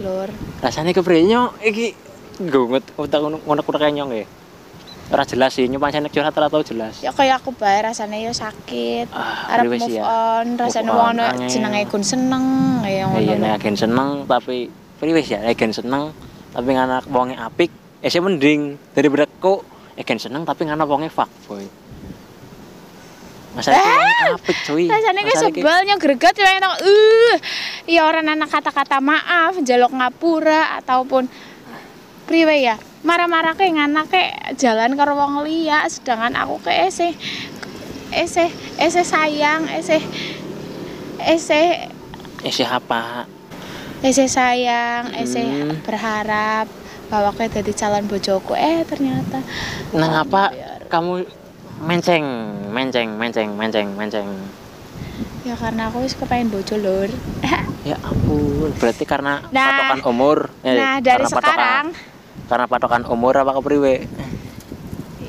lur 0.00 0.28
rasanya 0.60 0.96
kepriwe 0.96 1.20
nyong 1.28 1.60
iki 1.60 1.92
gunget 2.40 2.84
utak 2.96 3.20
ngono 3.20 3.60
kuda 3.60 3.76
kayak 3.76 3.92
nyong 3.92 4.10
ya 4.14 4.24
ora 5.10 5.26
jelas 5.26 5.50
sih 5.58 5.66
nyumpang 5.66 5.90
saya 5.90 6.06
curhat 6.06 6.34
ora 6.38 6.46
tau 6.46 6.62
jelas. 6.62 7.02
Ya 7.02 7.10
kayak 7.10 7.42
aku 7.42 7.50
bae 7.50 7.82
rasanya 7.82 8.14
ya 8.22 8.30
sakit 8.30 9.10
ah 9.10 9.58
arep 9.58 9.74
move 9.74 9.90
ya. 9.90 10.02
on 10.06 10.46
rasanya 10.54 10.90
Move 10.94 11.00
wong 11.02 11.10
on, 11.10 11.18
ono 11.18 11.46
jenenge 11.50 11.80
kun 11.90 12.02
seneng 12.06 12.44
ya 12.86 13.10
ngono 13.10 13.18
iya 13.18 13.34
nek 13.34 13.52
agen 13.58 13.74
seneng 13.74 14.08
tapi 14.30 14.70
priwes 15.02 15.26
ya 15.26 15.42
agen 15.42 15.74
seneng 15.74 16.14
tapi 16.54 16.68
ngana 16.78 17.02
wonge 17.10 17.34
apik 17.34 17.70
eh 18.00 18.08
sih 18.08 18.22
mending 18.22 18.78
daripada 18.94 19.26
kok 19.26 19.66
agen 19.98 20.18
seneng 20.22 20.42
tapi 20.46 20.70
ngana 20.70 20.86
wonge 20.86 21.10
fuckboy 21.10 21.66
Masalah 23.50 23.82
wonge 23.82 24.14
apik 24.38 24.56
cuy. 24.62 24.86
rasanya 24.86 25.20
kayak 25.26 25.40
sebalnya 25.42 25.94
greget 25.98 26.34
ya 26.38 26.50
enak 26.54 26.72
uh 26.86 27.36
ya 27.90 28.06
orang 28.06 28.30
anak 28.30 28.46
kata-kata 28.46 29.02
maaf 29.02 29.58
jaluk 29.66 29.90
ngapura 29.90 30.78
ataupun 30.78 31.26
priwe 32.30 32.62
ya. 32.62 32.78
Marah-marah 33.02 33.52
kayak 33.52 33.74
ngana 33.74 34.06
kayak 34.06 34.54
jalan 34.54 34.94
karo 34.94 35.12
wong 35.12 35.42
liya 35.42 35.82
sedangkan 35.84 36.38
aku 36.38 36.62
kayak 36.62 36.88
ese 36.88 37.08
ese 38.10 38.46
ese 38.76 39.02
sayang 39.02 39.66
ese 39.68 39.98
ese 41.18 41.90
sih 42.46 42.64
apa? 42.64 43.26
Ese 44.00 44.24
sayang 44.26 45.10
ese 45.12 45.42
Hmm. 45.42 45.82
berharap 45.82 46.70
bahwa 47.10 47.34
kayak 47.34 47.58
jadi 47.58 47.72
calon 47.74 48.06
bojoku. 48.06 48.54
Eh 48.54 48.86
ternyata. 48.86 49.42
Nang 49.90 50.14
apa 50.16 50.48
Biar- 50.48 50.86
kamu 50.86 51.12
menceng 51.82 52.24
menceng 52.70 53.08
menceng 53.12 53.48
menceng 53.52 53.88
menceng? 53.90 54.28
Ya 55.42 55.56
karena 55.56 55.88
aku 55.88 56.04
wis 56.04 56.14
kepengen 56.14 56.48
bojo 56.48 56.76
lur. 56.76 57.10
Ya 57.80 57.96
ampun 58.04 58.76
berarti 58.76 59.08
karena 59.08 59.40
Nah. 59.48 59.64
patokan 59.88 60.00
umur. 60.06 60.38
Eh, 60.60 60.76
nah 60.76 61.00
dari 61.00 61.16
karena 61.16 61.32
patokan- 61.32 61.48
sekarang 61.48 61.86
karena 62.50 62.66
patokan 62.66 63.06
umur 63.06 63.30
apa 63.32 63.54
kepriwe 63.54 64.10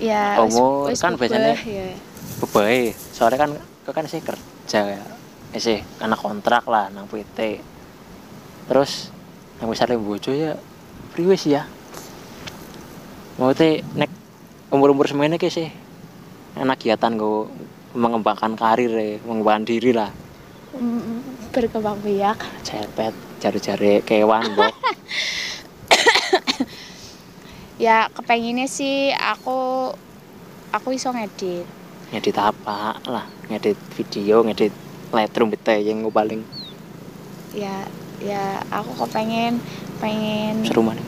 ya 0.02 0.42
Umur 0.42 0.90
kan 0.92 1.14
biasanya- 1.14 1.54
ya. 1.62 1.94
bebae 2.42 2.90
soalnya 3.14 3.38
kan 3.38 3.52
kau 3.82 3.94
kan 3.94 4.06
sih 4.06 4.18
kerja 4.20 4.98
ya. 4.98 5.04
Eh 5.52 5.62
sih 5.62 5.86
karena 5.96 6.18
kontrak 6.18 6.66
lah 6.66 6.90
nang 6.90 7.06
PT 7.06 7.62
terus 8.66 9.14
yang 9.62 9.70
misalnya 9.70 10.02
bojo 10.02 10.32
ya 10.32 10.58
priwe 11.14 11.38
sih 11.38 11.54
ya. 11.54 11.70
Mau 13.38 13.54
teh 13.54 13.86
nek 13.94 14.10
umur 14.70 14.90
umur 14.90 15.06
semuanya 15.06 15.38
kayak 15.38 15.54
sih 15.54 15.70
enak 16.54 16.78
kegiatan 16.78 17.14
gue 17.14 17.46
mengembangkan 17.94 18.56
karir 18.56 18.90
ya 18.90 19.22
mengembangkan 19.22 19.66
diri 19.68 19.92
lah. 19.94 20.10
Berkembang 21.52 22.00
biak. 22.02 22.42
Cepet 22.64 23.14
cari-cari 23.38 24.00
kewan 24.02 24.56
bok 24.56 24.72
ya 27.82 28.06
kepenginnya 28.14 28.70
sih 28.70 29.10
aku 29.10 29.90
aku 30.70 30.88
iso 30.94 31.10
ngedit. 31.10 31.66
Ngedit 32.14 32.38
apa? 32.38 33.02
Lah 33.10 33.26
ngedit 33.50 33.78
video 33.98 34.46
ngedit 34.46 34.70
Lightroom 35.10 35.50
bete 35.50 35.82
yang 35.82 36.06
gue 36.06 36.14
paling. 36.14 36.46
Ya 37.58 37.90
ya 38.22 38.62
aku 38.70 38.94
kepengen 39.02 39.58
pengen 39.98 40.62
seru 40.62 40.86
mana? 40.86 41.02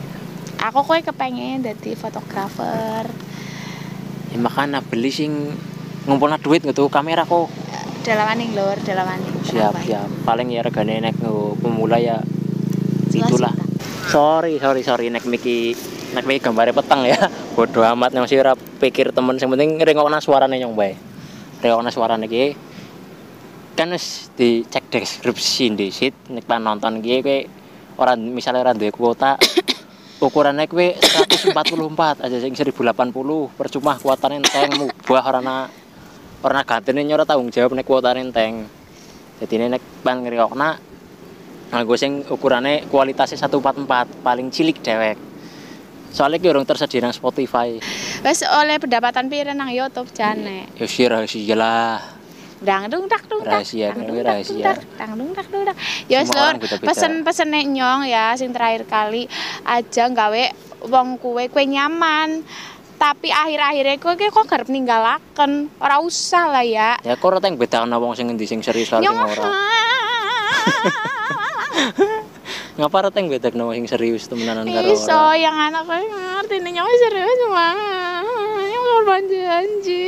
Aku 0.66 0.82
kue 0.82 0.98
kepengen 0.98 1.62
jadi 1.62 1.94
fotografer. 1.94 3.06
Ya 4.34 4.38
makanya 4.42 4.82
beli 4.82 5.14
sing 5.14 5.54
ngumpulna 6.10 6.42
duit 6.42 6.66
gitu 6.66 6.90
kamera 6.90 7.22
kok. 7.22 7.54
Dalam 8.02 8.26
aning 8.34 8.50
lur 8.52 8.76
dalam 8.82 9.06
aning 9.06 9.46
siap 9.46 9.78
siap. 9.86 10.10
Paling 10.26 10.50
ya 10.50 10.66
regane 10.66 10.98
nek 10.98 11.22
pemula 11.62 12.02
ya 12.02 12.18
itulah. 13.14 13.54
sorry 14.10 14.60
sorry 14.60 14.82
sorry 14.84 15.06
nek 15.08 15.24
miki 15.24 15.72
nek 16.14 16.24
miki 16.24 16.40
gambare 16.40 16.70
petang 16.70 17.02
ya. 17.02 17.18
Bodo 17.58 17.82
amat 17.82 18.14
yang 18.14 18.30
sih 18.30 18.38
ora 18.38 18.54
pikir 18.54 19.10
temen 19.10 19.34
sing 19.36 19.50
penting 19.50 19.82
rengokna 19.82 20.22
suarane 20.22 20.56
nyong 20.62 20.78
bae. 20.78 20.94
Rengokna 21.60 21.90
suarane 21.90 22.30
iki. 22.30 22.54
Kan 23.74 23.90
wis 23.90 24.30
dicek 24.38 24.86
deskripsi 24.86 25.74
disit 25.74 26.14
nek 26.30 26.46
pan 26.46 26.62
nonton 26.62 27.02
iki 27.02 27.18
kowe 27.20 27.38
ora 27.98 28.14
misalnya 28.14 28.62
ora 28.62 28.72
duwe 28.72 28.94
kuota. 28.94 29.34
Ukurannya 30.24 30.70
kowe 30.70 30.86
144 30.94 32.22
aja 32.22 32.36
sing 32.38 32.54
1080 32.54 33.58
percuma 33.58 33.98
kuotane 33.98 34.38
enteng 34.38 34.70
mubah 34.78 35.24
ora 35.26 35.40
na 35.42 35.66
ora 36.46 36.62
gantine 36.62 37.02
nyora 37.02 37.26
tanggung 37.26 37.50
jawab 37.50 37.74
nek 37.74 37.82
kuotane 37.82 38.22
enteng. 38.22 38.70
Jadi 39.42 39.66
nek 39.66 39.82
pan 40.06 40.22
ngriokna 40.22 40.78
nganggo 41.74 41.98
sing 41.98 42.22
ukurane 42.30 42.86
kualitasnya 42.86 43.50
144 43.50 44.22
paling 44.22 44.46
cilik 44.54 44.78
dewek 44.78 45.33
soalnya 46.14 46.38
ki 46.38 46.48
urung 46.48 46.62
tersedia 46.62 47.02
nang 47.02 47.10
Spotify. 47.10 47.74
Wes 48.22 48.46
oleh 48.46 48.78
pendapatan 48.78 49.26
pira 49.26 49.50
nang 49.50 49.68
YouTube 49.68 50.08
jane? 50.14 50.70
Ya 50.78 50.86
sih 50.86 51.04
rahasia 51.04 51.52
lah. 51.52 52.00
Dang 52.64 52.88
dung 52.88 53.04
tak 53.04 53.28
dung 53.28 53.44
Rahasia, 53.44 53.92
dang 53.92 53.98
ini 53.98 54.08
dung 54.08 54.18
rahasia. 54.24 54.72
dang 54.96 55.12
dung 55.20 55.36
tak 55.36 55.46
dung 55.52 55.68
tak 55.68 55.76
ya 56.08 56.22
wes 56.22 56.24
Semua 56.24 56.40
lur 56.40 56.48
orang 56.48 56.60
beda-beda. 56.64 56.88
pesen 56.88 57.12
pesen 57.20 57.52
nyong 57.52 58.02
ya 58.08 58.32
sing 58.34 58.50
terakhir 58.56 58.88
kali 58.88 59.28
aja 59.68 60.08
gawe 60.08 60.44
wong 60.88 61.20
kue 61.20 61.44
kue 61.52 61.64
nyaman. 61.66 62.40
Tapi 62.94 63.28
akhir-akhirnya 63.28 64.00
kue 64.00 64.14
kue 64.16 64.30
kok 64.30 64.46
garep 64.48 64.70
ninggalaken? 64.70 65.68
Ora 65.76 66.00
usah 66.00 66.48
lah 66.48 66.64
ya. 66.64 66.96
Ya 67.04 67.18
kok 67.18 67.26
ora 67.26 67.36
teng 67.36 67.58
bedakno 67.58 67.98
wong 67.98 68.14
sing 68.14 68.30
ngendi 68.32 68.46
sing 68.46 68.62
serius 68.62 68.88
karo 68.88 69.02
sing 69.02 69.12
ora 69.12 69.44
ngapa 72.74 73.14
teng 73.14 73.30
bedakno 73.30 73.70
wong 73.70 73.74
sing 73.78 73.86
serius 73.86 74.26
temenanan 74.26 74.66
karo 74.66 74.90
iso 74.90 75.22
yang 75.38 75.54
anak 75.54 75.86
kue 75.86 76.02
ngerti 76.02 76.56
nih 76.58 76.72
nyong 76.74 76.90
serius 77.06 77.40
banget 77.54 78.24
nyong 78.66 78.86
korban 78.90 79.22
janji 79.30 80.06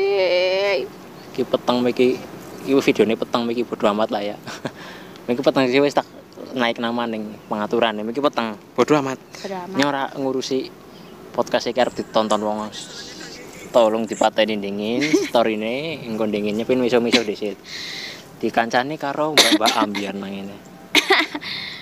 iki 1.30 1.42
peteng 1.46 1.84
miki 1.84 2.18
iki 2.66 2.74
videone 2.74 3.14
peteng 3.14 3.46
miki 3.46 3.62
bodo 3.62 3.86
amat 3.92 4.08
lah 4.10 4.22
ya. 4.34 4.36
Miki 5.30 5.42
peteng 5.42 5.70
sih 5.70 5.78
wis 5.78 5.94
tak 5.94 6.06
naik 6.54 6.82
nama 6.82 7.06
ning 7.06 7.38
pengaturan. 7.46 8.02
Miki 8.02 8.18
peteng. 8.18 8.58
Bodo 8.74 8.92
amat. 8.98 9.18
Drama. 9.42 9.74
nyora 9.78 10.02
ngurusi 10.18 10.70
podcast 11.30 11.70
iki 11.70 11.78
arep 11.78 11.94
ditonton 11.94 12.42
wong 12.42 12.72
tolong 13.70 14.08
dipateni 14.08 14.58
dingin 14.58 15.02
storyne 15.30 16.02
engko 16.08 16.26
dinginnya 16.26 16.66
pin 16.66 16.82
miso-miso 16.82 17.22
dhisik. 17.22 17.54
Dikancani 18.42 18.98
karo 18.98 19.32
mbak-mbak 19.32 19.72
ambiar 19.80 20.12
nang 20.12 20.28
ngene 20.28 20.56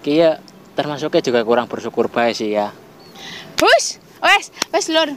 Ki 0.00 0.16
ya 0.16 0.40
termasuknya 0.72 1.20
juga 1.20 1.40
kurang 1.44 1.68
bersyukur 1.68 2.08
bae 2.08 2.32
sih 2.32 2.56
ya. 2.56 2.72
Hus, 3.60 4.00
wes, 4.24 4.48
wes 4.72 4.86
lur. 4.88 5.12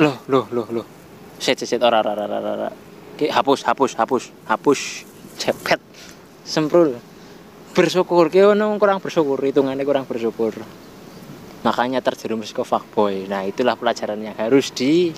Loh 0.00 0.16
loh 0.28 0.44
loh 0.48 0.66
loh. 0.72 0.86
Set 1.36 1.60
set 1.60 1.68
set. 1.68 1.80
Ora 1.84 2.00
ora 2.00 2.16
ora 2.16 2.38
ora, 2.40 2.68
hapus 3.20 3.60
hapus 3.68 3.92
hapus 4.00 4.24
hapus. 4.48 4.80
Cepet. 5.36 5.80
Semprul. 6.48 6.96
Bersyukur. 7.76 8.32
Ki 8.32 8.40
ono 8.40 8.80
kurang 8.80 9.04
bersyukur. 9.04 9.36
Hitungannya 9.44 9.84
kurang 9.84 10.08
bersyukur. 10.08 10.56
Makanya 11.62 12.00
terjerumus 12.00 12.56
ke 12.56 12.64
fuckboy. 12.64 13.28
Nah 13.28 13.44
itulah 13.44 13.76
pelajaran 13.76 14.18
yang 14.18 14.36
harus 14.40 14.72
di 14.72 15.12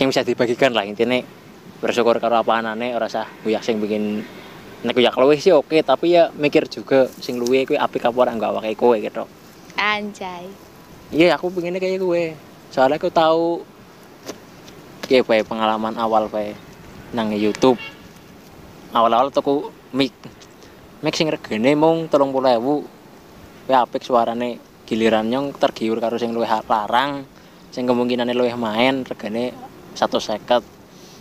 yang 0.00 0.08
bisa 0.08 0.24
dibagikan 0.24 0.72
lah. 0.72 0.88
Intinya 0.88 1.20
bersyukur 1.80 2.16
karo 2.16 2.40
apa 2.40 2.64
anane 2.64 2.96
ora 2.96 3.08
usah 3.08 3.28
kuyak 3.44 3.60
sing 3.60 3.76
bikin 3.76 4.24
nek 4.84 4.92
kuyak 4.92 5.16
luwih 5.16 5.40
sih 5.40 5.54
oke 5.56 5.80
tapi 5.80 6.18
ya 6.18 6.28
mikir 6.36 6.68
juga 6.68 7.08
sing 7.20 7.40
luwih 7.40 7.64
kuwi 7.64 7.78
apik 7.80 8.04
apa 8.04 8.16
ora 8.16 8.32
enggak 8.36 8.52
wae 8.52 8.74
kowe 8.76 8.96
gitu. 8.98 9.24
Anjay. 9.76 10.48
iya 11.14 11.38
aku 11.38 11.52
pengennya 11.54 11.78
kayak 11.78 12.02
gue 12.02 12.34
soalnya 12.74 12.98
aku 12.98 13.08
tahu 13.14 13.62
ya 15.06 15.22
bae 15.22 15.46
pengalaman 15.46 15.94
awal 15.96 16.26
bae 16.26 16.52
nang 17.14 17.30
YouTube. 17.32 17.78
Awal-awal 18.90 19.30
tuku 19.30 19.70
mic. 19.94 20.12
Mic 21.04 21.14
sing 21.14 21.30
regane 21.30 21.76
mung 21.78 22.08
30.000 22.10 23.70
ya 23.70 23.82
apik 23.82 24.02
suarane 24.02 24.58
giliran 24.86 25.26
nyong 25.26 25.54
tergiur 25.58 25.98
karo 25.98 26.18
sing 26.18 26.30
luwih 26.30 26.48
larang 26.70 27.26
sing 27.74 27.84
kemungkinane 27.84 28.30
luwih 28.32 28.54
main 28.54 29.02
regane 29.02 29.52
150 29.98 30.75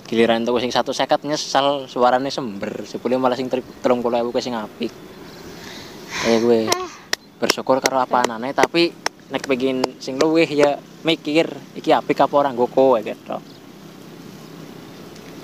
giliran 0.06 0.46
tuku 0.46 0.62
sing 0.62 0.72
150 0.72 1.26
nyesel 1.26 1.90
suarane 1.90 2.30
sember. 2.30 2.86
Sepuluh 2.86 3.18
malah 3.18 3.34
sing 3.38 3.50
30.000 3.50 3.82
ku 4.30 4.40
sing 4.42 4.54
apik. 4.54 4.94
Kayak 6.22 6.40
gue. 6.46 6.62
Bersyukur 7.42 7.82
karo 7.82 8.00
apa 8.00 8.24
anane 8.24 8.54
tapi 8.54 8.94
nek 9.26 9.44
pengen 9.50 9.82
sing 9.98 10.22
luwih 10.22 10.46
ya 10.46 10.78
mikir 11.02 11.50
iki 11.74 11.90
apik 11.90 12.22
apa 12.22 12.34
ora 12.38 12.50
nggo 12.54 12.70
gitu 13.02 13.38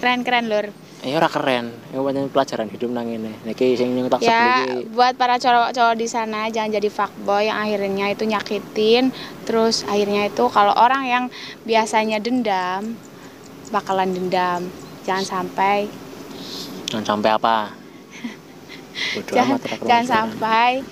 Keren-keren, 0.01 0.49
Lur. 0.49 0.65
ya 1.05 1.17
ora 1.17 1.29
keren. 1.29 1.73
Ya 1.93 2.01
pancen 2.01 2.29
pelajaran 2.29 2.69
hidup 2.73 2.89
nang 2.89 3.05
ngene. 3.05 3.37
Niki 3.45 3.77
sing 3.77 3.93
nyung 3.93 4.09
tak 4.09 4.25
Ya, 4.25 4.65
buat 4.89 5.13
para 5.13 5.37
cowok-cowok 5.37 5.93
di 5.97 6.09
sana 6.09 6.49
jangan 6.49 6.77
jadi 6.77 6.89
fuckboy 6.89 7.49
yang 7.49 7.57
akhirnya 7.61 8.09
itu 8.09 8.25
nyakitin, 8.25 9.13
terus 9.45 9.85
akhirnya 9.85 10.29
itu 10.29 10.41
kalau 10.49 10.73
orang 10.73 11.05
yang 11.05 11.23
biasanya 11.69 12.17
dendam 12.17 12.97
bakalan 13.71 14.11
dendam. 14.11 14.67
Jangan 15.07 15.25
sampai 15.25 15.89
jangan 16.91 17.05
sampai 17.17 17.31
apa 17.31 17.57
jangan, 19.31 19.55
amat 19.55 19.61
jangan 19.87 20.07
sampai 20.11 20.83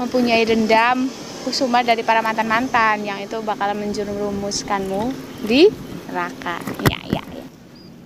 mempunyai 0.00 0.48
dendam 0.48 1.12
kusuma 1.44 1.84
dari 1.84 2.02
para 2.02 2.24
mantan-mantan 2.24 3.06
yang 3.06 3.22
itu 3.22 3.38
bakalan 3.44 3.78
menjerumuskanmu 3.86 5.14
di 5.46 5.70
neraka. 6.10 6.58
Ya, 6.90 6.98
ya, 7.06 7.22
ya. 7.22 7.44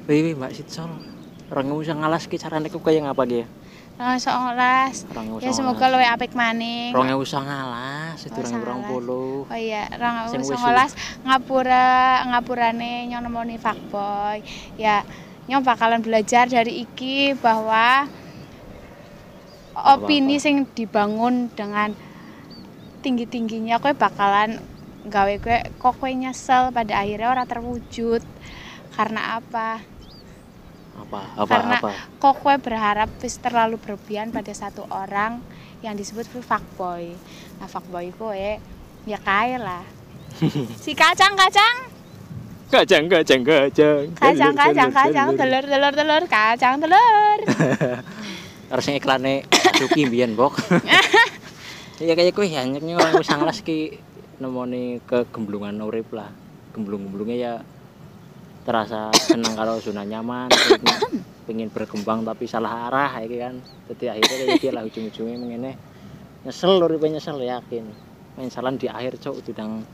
Wih, 0.05 0.37
Mbak 0.37 0.53
Sitsol. 0.53 0.93
Orang 1.49 1.73
nggak 1.73 1.81
usah 1.83 1.97
ngalas 1.99 2.29
ki 2.29 2.37
ku 2.69 2.79
kayak 2.85 3.09
ngapa 3.09 3.25
dia? 3.25 3.45
Orang 4.01 4.17
nggak 4.17 5.45
Ya 5.45 5.53
semoga 5.53 5.93
luwe 5.93 6.09
apik 6.09 6.33
maning. 6.33 6.97
Orang 6.97 7.13
nggak 7.13 7.21
usah 7.21 7.45
ngalas, 7.45 8.17
itu 8.25 8.33
Oh, 8.33 8.41
orang 8.41 8.57
orang 8.65 8.81
salah. 8.81 8.89
puluh. 8.89 9.37
Oh 9.45 9.59
iya, 9.61 9.85
orang 9.93 10.15
Sing 10.33 10.41
usah 10.41 10.57
wis- 10.57 10.63
ngolas 10.65 10.93
ngapura 11.21 11.89
ngapurane 12.33 12.93
nyong 13.13 13.23
nemoni 13.29 13.61
fuckboy. 13.61 14.41
Ya, 14.81 15.05
nyong 15.45 15.61
bakalan 15.61 16.01
belajar 16.01 16.49
dari 16.49 16.81
iki 16.81 17.37
bahwa 17.37 18.09
opini 19.77 20.41
sing 20.41 20.65
dibangun 20.73 21.53
dengan 21.53 21.93
tinggi-tingginya 23.05 23.81
kowe 23.81 23.93
bakalan 23.93 24.61
gawe 25.05 25.35
kowe 25.41 25.59
kok 25.77 25.95
kowe 26.01 26.09
nyesel 26.09 26.73
pada 26.73 27.05
akhirnya 27.05 27.29
ora 27.29 27.45
terwujud. 27.45 28.25
Karena 28.97 29.37
apa? 29.37 29.85
Apa? 31.01 31.21
Apa? 31.37 31.55
Karena 31.57 31.77
apa? 31.81 31.91
kok 32.21 32.35
kowe 32.45 32.55
berharap 32.61 33.09
wis 33.25 33.41
terlalu 33.41 33.81
berlebihan 33.81 34.29
pada 34.35 34.53
satu 34.53 34.85
orang 34.93 35.41
yang 35.81 35.97
disebut 35.97 36.29
fuckboy. 36.29 37.17
Nah, 37.57 37.69
fuckboy 37.69 38.13
kowe 38.17 38.37
ya 39.09 39.19
kae 39.21 39.57
lah. 39.57 39.85
si 40.85 40.93
kacang-kacang, 40.95 41.91
Kacang, 42.71 43.11
kacang, 43.11 43.43
kacang. 43.43 44.07
kacang-kacang, 44.15 44.91
kacang, 44.95 45.29
telur, 45.35 45.65
telur, 45.67 45.91
telur, 45.91 46.23
kacang, 46.31 46.79
telur. 46.79 47.39
Harus 48.71 48.87
yang 48.87 49.03
iklannya 49.03 49.43
Suki 49.75 50.07
mbiyen, 50.07 50.39
Bok. 50.39 50.55
Iya 52.01 52.17
kayak 52.17 52.33
ya 52.49 52.65
nyek 52.65 52.97
orang 52.97 53.21
wis 53.21 53.29
ngalas 53.29 53.61
ki 53.61 54.01
nemoni 54.41 55.05
kegemblungan 55.05 55.85
urip 55.85 56.09
lah. 56.17 56.33
Gemblung-gemblungnya 56.73 57.37
ya 57.37 57.53
terasa 58.61 59.09
senang 59.17 59.57
kalau 59.57 59.81
zona 59.81 60.05
nyaman, 60.05 60.53
pengen, 60.53 61.25
pengen 61.49 61.69
berkembang 61.73 62.23
tapi 62.23 62.45
salah 62.45 62.89
arah 62.91 63.11
ya 63.25 63.49
kan. 63.49 63.55
Jadi 63.89 64.05
akhirnya 64.13 64.37
kayak 64.37 64.61
gitu 64.61 64.69
lah 64.73 64.83
ujung-ujungnya 64.87 65.37
mengene 65.41 65.73
nyesel 66.45 66.81
uripe 66.81 67.07
nyesel 67.09 67.41
yakin. 67.41 67.85
Mensalan 68.39 68.79
di 68.81 68.87
akhir 68.87 69.21
cok 69.21 69.43
udang 69.51 69.85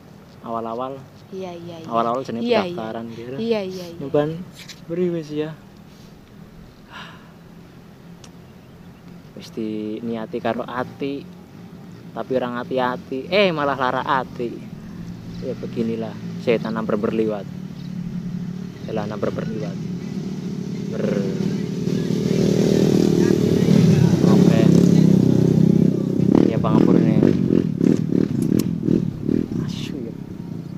awal-awal 0.47 0.95
Iya, 1.35 1.51
iya, 1.59 1.77
iya. 1.83 1.89
awal-awal 1.91 2.23
jenenge 2.23 2.47
Iya, 2.47 2.51
iya. 2.51 2.63
pendaftaran 2.71 3.07
gitu. 3.11 3.35
Iya, 3.35 3.61
iya, 3.67 3.87
iya. 3.91 3.99
Nyoban 3.99 4.29
beri 4.87 5.07
wis 5.11 5.29
ya. 5.35 5.51
Wis 9.35 9.51
niati 10.07 10.39
karo 10.39 10.63
ati. 10.63 11.27
Tapi 12.17 12.33
orang 12.33 12.57
hati-hati, 12.57 13.29
eh 13.29 13.53
malah 13.53 13.77
lara 13.77 14.01
ati. 14.01 14.49
Ya 15.45 15.53
beginilah 15.53 16.15
setan 16.41 16.73
namper 16.73 16.97
berliwat. 16.97 17.56
Selah 18.87 19.05
namper 19.11 19.35
berliwat. 19.35 19.77
Ber 20.95 21.05
Oke. 24.31 24.61
Ya 26.47 26.57
pangapur 26.63 26.95
ini. 26.97 27.19
Asyik 29.67 29.99
ya. 29.99 30.15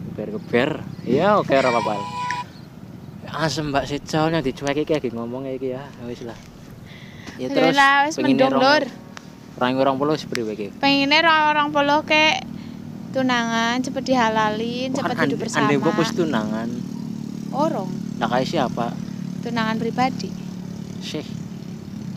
Geber-geber. 0.08 0.70
Ya 1.04 1.36
oke 1.36 1.52
ora 1.52 1.68
apa-apa. 1.68 1.94
Asem 3.28 3.70
Mbak 3.70 3.84
Sicol 3.86 4.32
yang 4.34 4.42
dicueki 4.42 4.82
kayak 4.88 5.04
gini 5.04 5.14
ngomong 5.14 5.44
iki 5.46 5.76
ya. 5.76 5.84
Ya 5.84 6.04
Wis 6.08 6.24
lah. 6.24 6.34
Ya 7.38 7.46
terus 7.52 7.76
Alhamdulillah, 7.76 7.94
wis 8.08 8.16
mendung, 8.18 8.56
Lur. 8.58 8.82
Orang 9.62 9.78
orang 9.78 9.96
puluh 10.00 10.16
seperti 10.18 10.42
iki. 10.48 10.66
Pengennya 10.80 11.22
orang-orang 11.22 11.70
polo 11.70 11.96
kayak 12.02 12.42
tunangan 13.14 13.78
cepet 13.78 14.02
dihalalin, 14.10 14.90
cepet 14.90 15.16
hidup 15.22 15.38
bersama. 15.38 15.70
Ande 15.70 15.78
wis 15.78 16.10
tunangan. 16.16 16.97
Orang, 17.48 17.88
Nah 18.16 18.26
kayak 18.26 18.44
siapa? 18.46 18.92
tunangan 19.38 19.76
pribadi. 19.76 20.28
Syekh. 21.00 21.26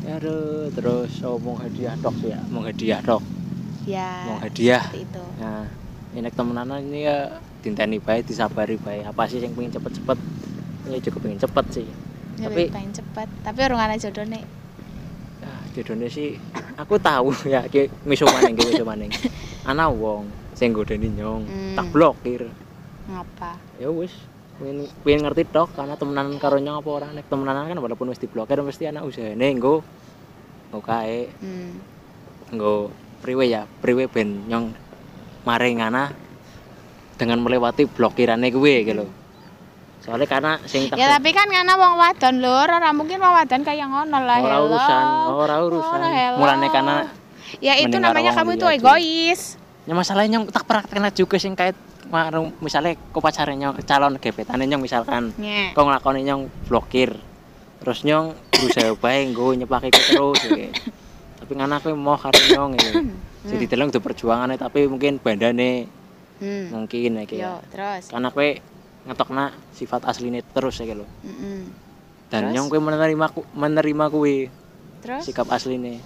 Aduh, 0.04 0.68
terus 0.72 1.22
oh, 1.22 1.38
mau 1.38 1.54
hadiah 1.56 1.94
dok 1.96 2.18
ya, 2.22 2.42
mau 2.50 2.62
hadiah 2.62 3.00
dok, 3.00 3.22
Ya. 3.86 4.26
mau 4.26 4.38
hadiah. 4.38 4.82
itu. 4.92 5.24
Nah, 5.38 5.70
ini 6.12 6.28
temenan 6.28 6.74
ini 6.82 7.06
ya 7.06 7.30
dinteni 7.62 7.98
baik, 7.98 8.26
disabari 8.26 8.76
baik. 8.76 9.08
Apa 9.08 9.30
sih 9.30 9.38
yang 9.38 9.54
pengen 9.54 9.72
cepet-cepet? 9.72 10.18
Ya 10.84 10.98
juga 11.00 11.18
pengen 11.22 11.40
cepet 11.40 11.66
sih. 11.72 11.88
Ya, 12.36 12.50
Tapi- 12.50 12.74
pengen 12.74 12.92
cepet, 12.92 13.30
tapi 13.40 13.60
orang 13.62 13.80
ana 13.80 13.96
jodoh 13.96 14.26
nih. 14.26 14.42
Ah, 15.40 15.62
jodohnya 15.72 16.08
sih 16.08 16.42
aku 16.76 16.98
tahu 16.98 17.30
ya, 17.48 17.64
ki 17.64 17.88
miso 18.04 18.26
maning, 18.26 18.58
ki 18.58 18.64
miso 18.68 18.84
maning. 18.84 19.12
Ana 19.70 19.86
wong 19.88 20.26
sing 20.52 20.74
godeni 20.74 21.14
nyong, 21.14 21.46
Hmm. 21.46 21.76
tak 21.78 21.88
blokir. 21.90 22.50
Ngapa? 23.06 23.58
ya 23.78 23.88
wis 23.88 24.14
pengen, 24.62 24.78
pengen 25.02 25.22
ngerti 25.26 25.44
dok 25.50 25.74
karena 25.74 25.98
temenan 25.98 26.38
karo 26.38 26.56
nyong 26.56 26.78
apa 26.78 26.90
ora 26.92 27.08
nek 27.10 27.26
temenan 27.26 27.66
kan 27.66 27.78
walaupun 27.78 28.08
wis 28.08 28.22
diblokir 28.22 28.62
mesti 28.62 28.86
anak 28.86 29.04
usahane 29.04 29.48
nggo 29.58 29.82
nggo 30.70 30.80
kae 30.80 31.34
Hmm. 31.42 31.82
nggo 32.54 32.94
priwe 33.20 33.50
ya 33.50 33.66
priwe 33.82 34.06
ben 34.06 34.46
nyong 34.46 34.70
maring 35.42 35.82
ana 35.82 36.14
dengan 37.18 37.42
melewati 37.42 37.86
blokirannya 37.86 38.50
gue 38.50 38.76
gitu 38.84 39.06
soalnya 40.02 40.26
karena 40.26 40.52
sing 40.66 40.90
tak 40.90 40.98
Ya 40.98 41.10
tapi 41.12 41.30
kan 41.30 41.46
karena 41.46 41.78
wong 41.78 41.94
wadon 41.94 42.42
lur, 42.42 42.66
ora 42.66 42.90
mungkin 42.90 43.22
wong 43.22 43.34
wadon 43.38 43.62
kayak 43.62 43.86
ngono 43.86 44.18
lah. 44.18 44.38
ora 44.42 44.58
urusan 44.60 45.06
ora 45.30 45.56
urusan 45.62 46.00
hello. 46.02 46.38
mulane 46.38 46.68
karena 46.70 46.96
Ya 47.60 47.78
itu 47.78 48.00
namanya 48.00 48.34
kamu 48.34 48.56
itu 48.56 48.66
egois. 48.72 49.58
ya 49.86 49.94
masalahnya 49.94 50.38
nyong 50.38 50.50
tak 50.50 50.66
praktekna 50.66 51.10
juga 51.10 51.38
sing 51.38 51.54
kait 51.54 51.78
marung 52.12 52.52
misalnya 52.60 52.94
kok 52.94 53.24
pacare 53.24 53.56
nyong 53.56 53.80
calon 53.82 54.20
gebetane 54.20 54.68
nyong 54.68 54.84
misalkan 54.84 55.32
Nye. 55.40 55.72
kok 55.72 55.82
nglakoni 55.82 56.22
nyong 56.22 56.52
blokir 56.68 57.16
terus 57.80 58.04
nyong 58.04 58.36
berusaha 58.52 58.94
bae 58.94 59.26
nggo 59.26 59.56
nyepake 59.56 59.90
ku 59.90 60.36
terus 60.36 60.52
ya. 60.52 60.70
tapi 61.40 61.52
ngana 61.56 61.80
kowe 61.80 61.96
mau 61.96 62.14
karo 62.14 62.36
nyong 62.36 62.72
ya 62.76 62.92
jadi 63.48 63.66
deleng 63.66 63.90
do 63.90 63.98
perjuangane 63.98 64.56
tapi 64.56 64.86
mungkin 64.86 65.18
bandane 65.18 65.88
Hmm. 66.42 66.74
mungkin 66.74 67.22
ya 67.22 67.26
kayak 67.30 67.70
terus. 67.70 68.04
karena 68.10 68.34
kowe 68.34 68.50
ngetokna 69.06 69.54
sifat 69.72 70.02
asline 70.04 70.42
terus 70.44 70.82
ya 70.82 70.98
lo 70.98 71.06
dan 72.34 72.50
Terus? 72.50 72.54
nyong 72.58 72.66
kowe 72.66 72.82
menerima 72.82 73.26
ku, 73.30 73.46
menerima 73.54 74.06
Terus? 75.02 75.22
sikap 75.22 75.46
asline 75.54 76.02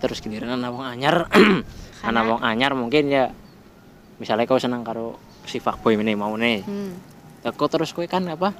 terus 0.00 0.24
giliran 0.24 0.56
ana 0.56 0.72
wong 0.72 0.88
anyar 0.88 1.28
ana 1.28 1.60
Karena- 2.00 2.24
wong 2.24 2.40
anyar 2.40 2.72
mungkin 2.72 3.12
ya 3.12 3.28
misalnya 4.22 4.46
kau 4.46 4.54
senang 4.56 4.80
karo 4.80 5.18
si 5.42 5.58
fuckboy 5.58 5.98
ini 5.98 6.14
mau 6.14 6.30
nih 6.34 6.62
Hmm. 6.62 6.94
Teko 7.42 7.66
terus 7.66 7.90
kowe 7.90 8.06
kan 8.06 8.22
apa? 8.24 8.54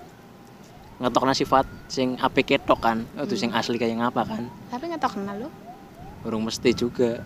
Ngetokna 0.98 1.30
sifat 1.32 1.62
sing 1.86 2.18
apik 2.18 2.50
ketok 2.50 2.78
kan, 2.78 2.98
itu 3.16 3.34
sing 3.36 3.48
Hmm. 3.48 3.62
asli 3.62 3.78
kayak 3.78 3.94
ngapa 3.96 4.26
kan? 4.26 4.42
Tapi 4.68 4.90
ngetok 4.90 5.12
kenal 5.14 5.38
lu. 5.38 5.48
Urung 6.22 6.42
mesti 6.42 6.70
juga. 6.72 7.22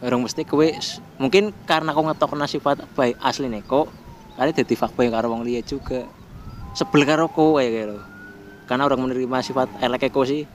Urung 0.00 0.24
mesti 0.24 0.42
kowe 0.42 0.64
s- 0.64 0.96
mungkin 1.16 1.52
karena 1.62 1.92
kau 1.92 2.00
ngetokna 2.02 2.44
sifat 2.44 2.88
baik 2.94 3.20
asli 3.20 3.48
nih 3.48 3.60
kok 3.62 3.92
kali 4.32 4.50
dadi 4.50 4.72
fuckboy 4.72 5.08
karo 5.08 5.28
wong 5.28 5.44
liya 5.44 5.60
juga. 5.60 6.08
Sebel 6.72 7.04
karo 7.04 7.28
kowe 7.28 7.60
kayak 7.60 7.84
lho. 7.86 8.00
Karena 8.64 8.84
orang 8.84 9.00
menerima 9.02 9.38
sifat 9.42 9.68
elek 9.78 10.08
kok 10.08 10.24
sih. 10.24 10.48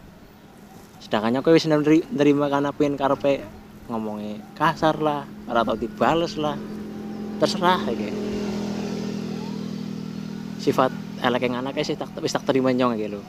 Sedangkannya 0.97 1.41
kowe 1.41 1.53
wis 1.53 1.65
neri- 1.65 2.09
nerima 2.09 2.49
karena 2.49 2.73
pengen 2.73 2.97
karepe 2.97 3.45
ngomongnya 3.85 4.41
kasar 4.53 4.97
lah, 4.97 5.29
ora 5.45 5.61
tau 5.61 5.75
dibales 5.75 6.37
lah. 6.37 6.57
Terserah 7.43 7.79
kayak 7.83 8.15
sifat 10.63 10.91
elek 11.19 11.41
yang 11.43 11.59
anaknya 11.59 11.83
sih 11.83 11.99
tak 11.99 12.15
wis 12.23 12.31
tak 12.31 12.47
terima 12.47 12.71
nyong 12.71 12.95
gitu. 12.95 13.19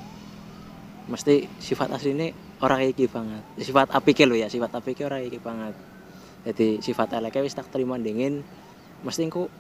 Mesti 1.11 1.51
sifat 1.59 1.91
aslinya 1.99 2.31
orang 2.63 2.87
kayak 2.87 2.95
gitu 2.95 3.11
banget. 3.11 3.43
Sifat 3.59 3.91
apike 3.91 4.23
lo 4.23 4.39
ya 4.39 4.47
sifat 4.47 4.71
apike 4.79 5.03
orang 5.03 5.27
kayak 5.27 5.35
gitu 5.35 5.43
banget. 5.43 5.75
Jadi 6.47 6.69
sifat 6.79 7.19
eleknya 7.19 7.43
wis 7.43 7.59
tak 7.59 7.67
terima 7.75 7.99
dingin 7.99 8.47
mesti 9.05 9.29
ku 9.29 9.51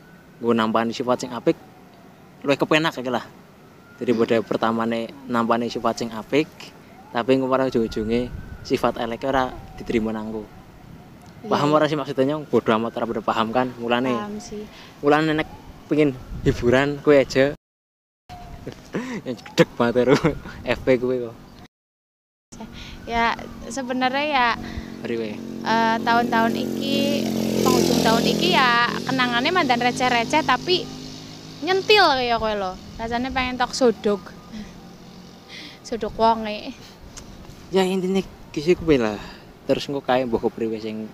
gue 0.40 0.54
nambahin 0.56 0.88
sifat 0.90 1.26
sing 1.26 1.30
apik 1.36 1.54
lu 2.42 2.56
kepenak 2.56 2.96
kayak 2.96 3.20
lah 3.20 3.24
daripada 4.00 4.40
pertama 4.40 4.88
nih 4.88 5.12
nambahin 5.28 5.68
sifat 5.68 6.00
sing 6.00 6.10
apik 6.16 6.48
tapi 7.12 7.38
pada 7.44 7.68
ujung-ujungnya 7.68 8.32
sifat 8.64 8.98
eleknya 8.98 9.28
ora 9.30 9.44
diterima 9.76 10.16
nanggu 10.16 10.63
paham 11.44 11.68
ora 11.72 11.84
sih 11.84 11.94
maksudnya? 11.94 12.34
Nyong 12.34 12.48
bodo 12.48 12.70
amat 12.72 12.96
ora 12.96 13.20
paham 13.20 13.48
kan? 13.50 13.68
Mulane 13.76 14.12
Paham 14.12 14.36
sih. 14.38 14.64
mulane 15.00 15.32
nek 15.34 15.48
pengen 15.86 16.16
hiburan 16.42 16.98
kue 17.00 17.18
aja. 17.18 17.52
Yang 19.26 19.36
gedek 19.44 19.68
banget 19.76 19.94
ero 20.02 20.16
FP 20.64 20.86
kue 20.96 21.16
kok. 21.20 21.36
Ya 23.04 23.36
sebenarnya 23.68 24.24
ya 24.24 24.48
Riwe. 25.04 25.36
eh, 25.62 25.96
tahun-tahun 26.00 26.52
iki 26.54 27.20
penghujung 27.60 28.00
tahun 28.00 28.24
iki 28.26 28.48
ya 28.50 28.88
kenangannya 29.04 29.52
mandan 29.52 29.80
receh-receh 29.80 30.40
tapi 30.40 30.88
nyentil 31.60 32.04
kayak 32.14 32.36
kowe 32.36 32.52
lo 32.52 32.72
rasanya 32.96 33.28
pengen 33.28 33.60
tok 33.60 33.72
sodok. 33.72 34.20
Sodok 35.86 36.16
wonge 36.16 36.72
ya 37.68 37.84
intinya 37.84 38.24
kisi 38.48 38.72
kue 38.72 38.96
lah. 38.96 39.20
Terus 39.64 39.84
engko 39.88 40.00
kae 40.00 40.24
mbok 40.24 40.48
priwe 40.48 40.80
sing 40.80 41.04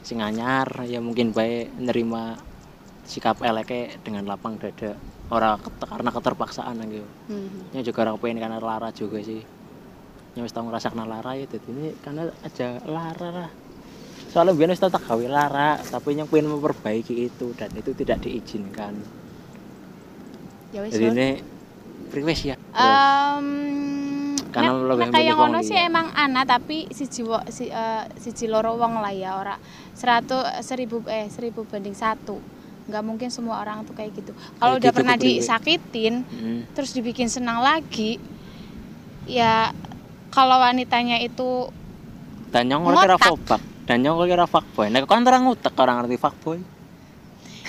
sing 0.00 0.24
anyar 0.24 0.66
ya 0.88 0.98
mungkin 0.98 1.32
baik 1.36 1.76
nerima 1.76 2.36
sikap 3.04 3.42
eleke 3.42 4.00
dengan 4.06 4.24
lapang 4.24 4.56
dada 4.56 4.96
ora 5.30 5.54
ket- 5.58 5.86
karena 5.86 6.10
keterpaksaan 6.10 6.74
gitu 6.90 7.06
hmm. 7.30 7.74
yang 7.74 7.84
juga 7.86 7.98
orang 8.06 8.18
pengen 8.18 8.38
karena 8.42 8.58
lara 8.58 8.90
juga 8.90 9.22
sih. 9.22 9.42
Yang 10.34 10.42
wis 10.46 10.54
tau 10.54 10.62
ngerasakan 10.66 11.06
lara 11.06 11.34
ya 11.38 11.46
jadi 11.46 11.68
ini 11.70 11.86
karena 12.02 12.30
aja 12.42 12.82
lara 12.86 13.28
lah. 13.30 13.50
Soalnya 14.30 14.54
biar 14.58 14.70
wis 14.74 14.82
tak 14.82 14.98
gawe 14.98 15.26
lara 15.26 15.78
tapi 15.78 16.18
yang 16.18 16.26
pengen 16.26 16.54
memperbaiki 16.54 17.30
itu 17.30 17.54
dan 17.54 17.70
itu 17.74 17.94
tidak 17.94 18.22
diizinkan. 18.26 18.94
Ya 20.74 20.82
wis 20.82 20.94
jadi 20.94 21.14
ini 21.14 21.28
priwes 22.10 22.40
ya? 22.42 22.58
Em, 22.74 23.46
Karena 24.50 24.70
nek- 24.72 24.86
lebih 24.88 25.06
kayak 25.08 25.24
milih 25.24 25.36
ngono 25.36 25.58
sih 25.60 25.72
liya. 25.72 25.86
emang 25.86 26.06
ana 26.12 26.42
tapi 26.44 26.90
siji 26.90 27.22
wo- 27.22 27.46
si 27.46 27.66
eh, 27.66 28.04
siji 28.14 28.44
loro 28.44 28.74
wong 28.74 28.98
lah 28.98 29.10
ya 29.10 29.34
ora. 29.34 29.56
Seratus 29.92 30.42
seribu 30.60 31.02
eh 31.06 31.26
seribu 31.26 31.62
banding 31.64 31.94
satu. 31.94 32.36
Nggak 32.86 33.02
mungkin 33.02 33.28
semua 33.28 33.58
orang 33.58 33.82
tuh 33.82 33.94
kayak 33.94 34.10
gitu. 34.12 34.32
Kalau 34.56 34.74
Kayak 34.74 34.80
udah 34.80 34.90
gitu 34.90 34.96
pernah 34.96 35.16
disakitin 35.16 36.14
Hmm. 36.22 36.60
terus 36.72 36.90
dibikin 36.90 37.26
senang 37.26 37.60
lagi 37.60 38.18
ya 39.24 39.70
kalau 40.28 40.58
wanitanya 40.58 41.18
itu 41.18 41.70
dan 42.50 42.66
yang 42.66 42.82
orang 42.82 43.06
kira 43.06 43.16
fobak 43.16 43.62
dan 43.84 44.02
yang 44.02 44.18
kira 44.20 44.44
fuckboy. 44.44 44.90
Nah 44.90 44.98
orang 45.24 45.42
ngutek 45.44 45.74
orang 45.76 46.02
ngerti 46.02 46.16
fuckboy 46.16 46.58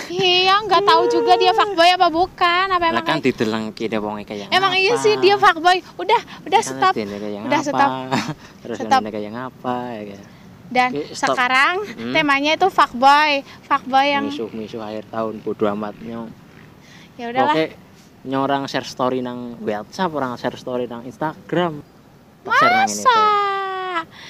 iya 0.10 0.58
nggak 0.58 0.82
tahu 0.82 1.04
juga 1.08 1.36
dia 1.36 1.52
fuckboy 1.52 1.90
apa 1.90 2.08
bukan 2.08 2.66
apa 2.68 2.86
emang 2.88 3.04
kan 3.04 3.20
dideleng 3.20 3.70
kene 3.72 3.98
wong 3.98 4.24
kayak 4.24 4.48
emang 4.50 4.74
iya 4.74 4.96
sih 4.96 5.18
dia 5.18 5.36
fuckboy 5.36 5.84
udah 5.96 6.22
udah 6.44 6.62
Kan 6.62 6.72
stop 6.72 6.94
Udah, 6.96 7.62
stop. 7.62 7.90
terus 8.64 8.78
Stop. 8.80 9.02
kayak 9.04 9.32
ngapa 9.32 9.76
ya 9.92 10.02
kayak 10.08 10.26
dan 10.72 10.90
Oke, 10.96 11.12
sekarang 11.12 11.74
Hmm. 11.84 12.14
temanya 12.16 12.56
itu 12.56 12.68
fuckboy 12.68 13.32
fuckboy 13.62 14.08
yang 14.08 14.26
misuh-misuh 14.26 14.80
akhir 14.80 15.04
tahun 15.08 15.44
bodo 15.44 15.68
amat 15.70 16.00
nyong 16.00 16.32
ya 17.20 17.28
udahlah 17.28 17.54
Oke, 17.54 17.66
nyorang 18.24 18.64
share 18.66 18.86
story 18.86 19.20
nang 19.20 19.60
WhatsApp, 19.60 20.10
orang 20.10 20.38
share 20.38 20.54
story 20.54 20.86
nang 20.86 21.02
Instagram. 21.04 21.82
Tak 22.42 22.54
share 22.56 22.72
nang 22.72 22.86
ini 22.86 22.96
masa. 22.96 23.18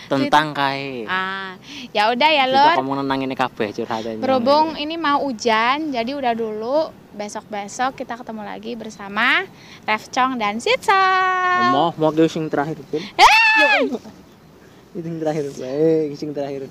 Tentang 0.08 0.52
kae. 0.52 1.04
ah 1.06 1.56
ya 1.92 2.12
udah 2.12 2.30
ya 2.30 2.46
Kita 2.46 2.56
lor 2.56 2.76
ngomong 2.82 3.04
nang 3.04 3.20
ini 3.22 3.36
kabeh 3.36 3.72
curhatnya. 3.72 4.20
berhubung 4.20 4.76
ini 4.76 4.96
mau 4.96 5.22
hujan 5.24 5.92
jadi 5.92 6.12
udah 6.14 6.34
dulu 6.34 6.90
besok 7.12 7.44
besok 7.48 8.00
kita 8.00 8.16
ketemu 8.16 8.42
lagi 8.44 8.72
bersama 8.80 9.44
Refcong 9.84 10.40
dan 10.40 10.64
Sitsa 10.64 11.04
mau 11.72 11.92
mau 11.96 12.10
ke 12.10 12.28
sing 12.28 12.48
terakhir 12.48 12.80
pun. 12.88 13.04
Eh! 13.04 13.82
Itu 14.92 15.08
terakhir, 15.24 15.48
eh 15.64 16.12
sing 16.16 16.36
terakhir. 16.36 16.68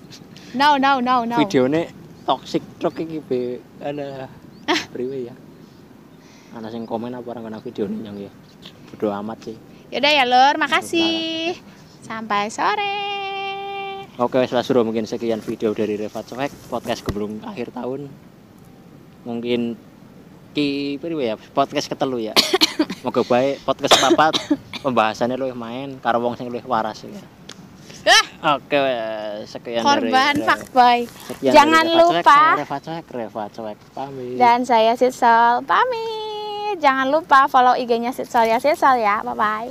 no 0.53 0.77
no 0.77 1.01
no 1.01 1.25
no 1.25 1.37
Videone 1.41 1.89
toxic 2.29 2.61
truk 2.77 3.01
iki 3.01 3.21
be 3.25 3.41
ada 3.81 4.29
priwe 4.93 5.29
ya. 5.29 5.35
Ana 6.53 6.69
sing 6.69 6.85
komen 6.85 7.17
apa 7.17 7.27
orang 7.31 7.49
kena 7.49 7.59
video 7.63 7.89
nyong 7.89 8.19
ya. 8.21 8.33
Bodo 8.93 9.09
amat 9.15 9.39
sih. 9.49 9.57
Yaudah 9.91 10.13
ya 10.13 10.25
Lur, 10.27 10.55
makasih. 10.59 11.57
Sampai 12.01 12.49
sore. 12.49 12.97
Oke, 14.21 14.45
lah 14.45 14.65
suruh 14.65 14.85
mungkin 14.85 15.09
sekian 15.09 15.41
video 15.41 15.73
dari 15.73 15.97
Reva 15.97 16.21
Cuek 16.21 16.53
podcast 16.69 17.01
sebelum 17.01 17.41
akhir 17.41 17.73
tahun. 17.73 18.13
Mungkin 19.25 19.77
ki 20.53 20.99
priwe 21.01 21.31
ya 21.33 21.37
podcast 21.57 21.89
ketelu 21.89 22.29
ya. 22.29 22.35
Moga 23.05 23.25
baik 23.25 23.65
podcast 23.65 23.97
papat 23.97 24.37
pembahasannya 24.85 25.41
lu 25.41 25.49
main 25.57 25.97
karo 26.05 26.21
wong 26.21 26.37
sing 26.37 26.53
luwih 26.53 26.65
waras 26.69 27.01
ya. 27.07 27.23
Oke, 28.41 28.81
sekian 29.45 29.85
korban 29.85 30.33
dari 30.33 30.49
fuckboy. 30.49 30.99
sekian 31.29 31.53
Jangan 31.53 31.85
dari 31.85 31.97
Reva 31.97 32.05
Cuek, 32.09 32.25
lupa. 32.25 32.37
saya 32.41 32.57
Reva 32.57 32.79
Cuek, 32.81 33.05
Reva 33.13 33.45
Cuek 33.53 33.79
pamit. 33.93 34.37
Dan 34.41 34.59
saya 34.65 34.93
Sitsol 34.97 35.61
pamit. 35.69 36.77
Jangan 36.81 37.13
lupa 37.13 37.45
follow 37.53 37.77
IG-nya 37.77 38.17
Sitsol 38.17 38.49
ya 38.49 38.57
Sitsol 38.57 39.01
ya. 39.01 39.21
Bye 39.21 39.37
bye. 39.37 39.69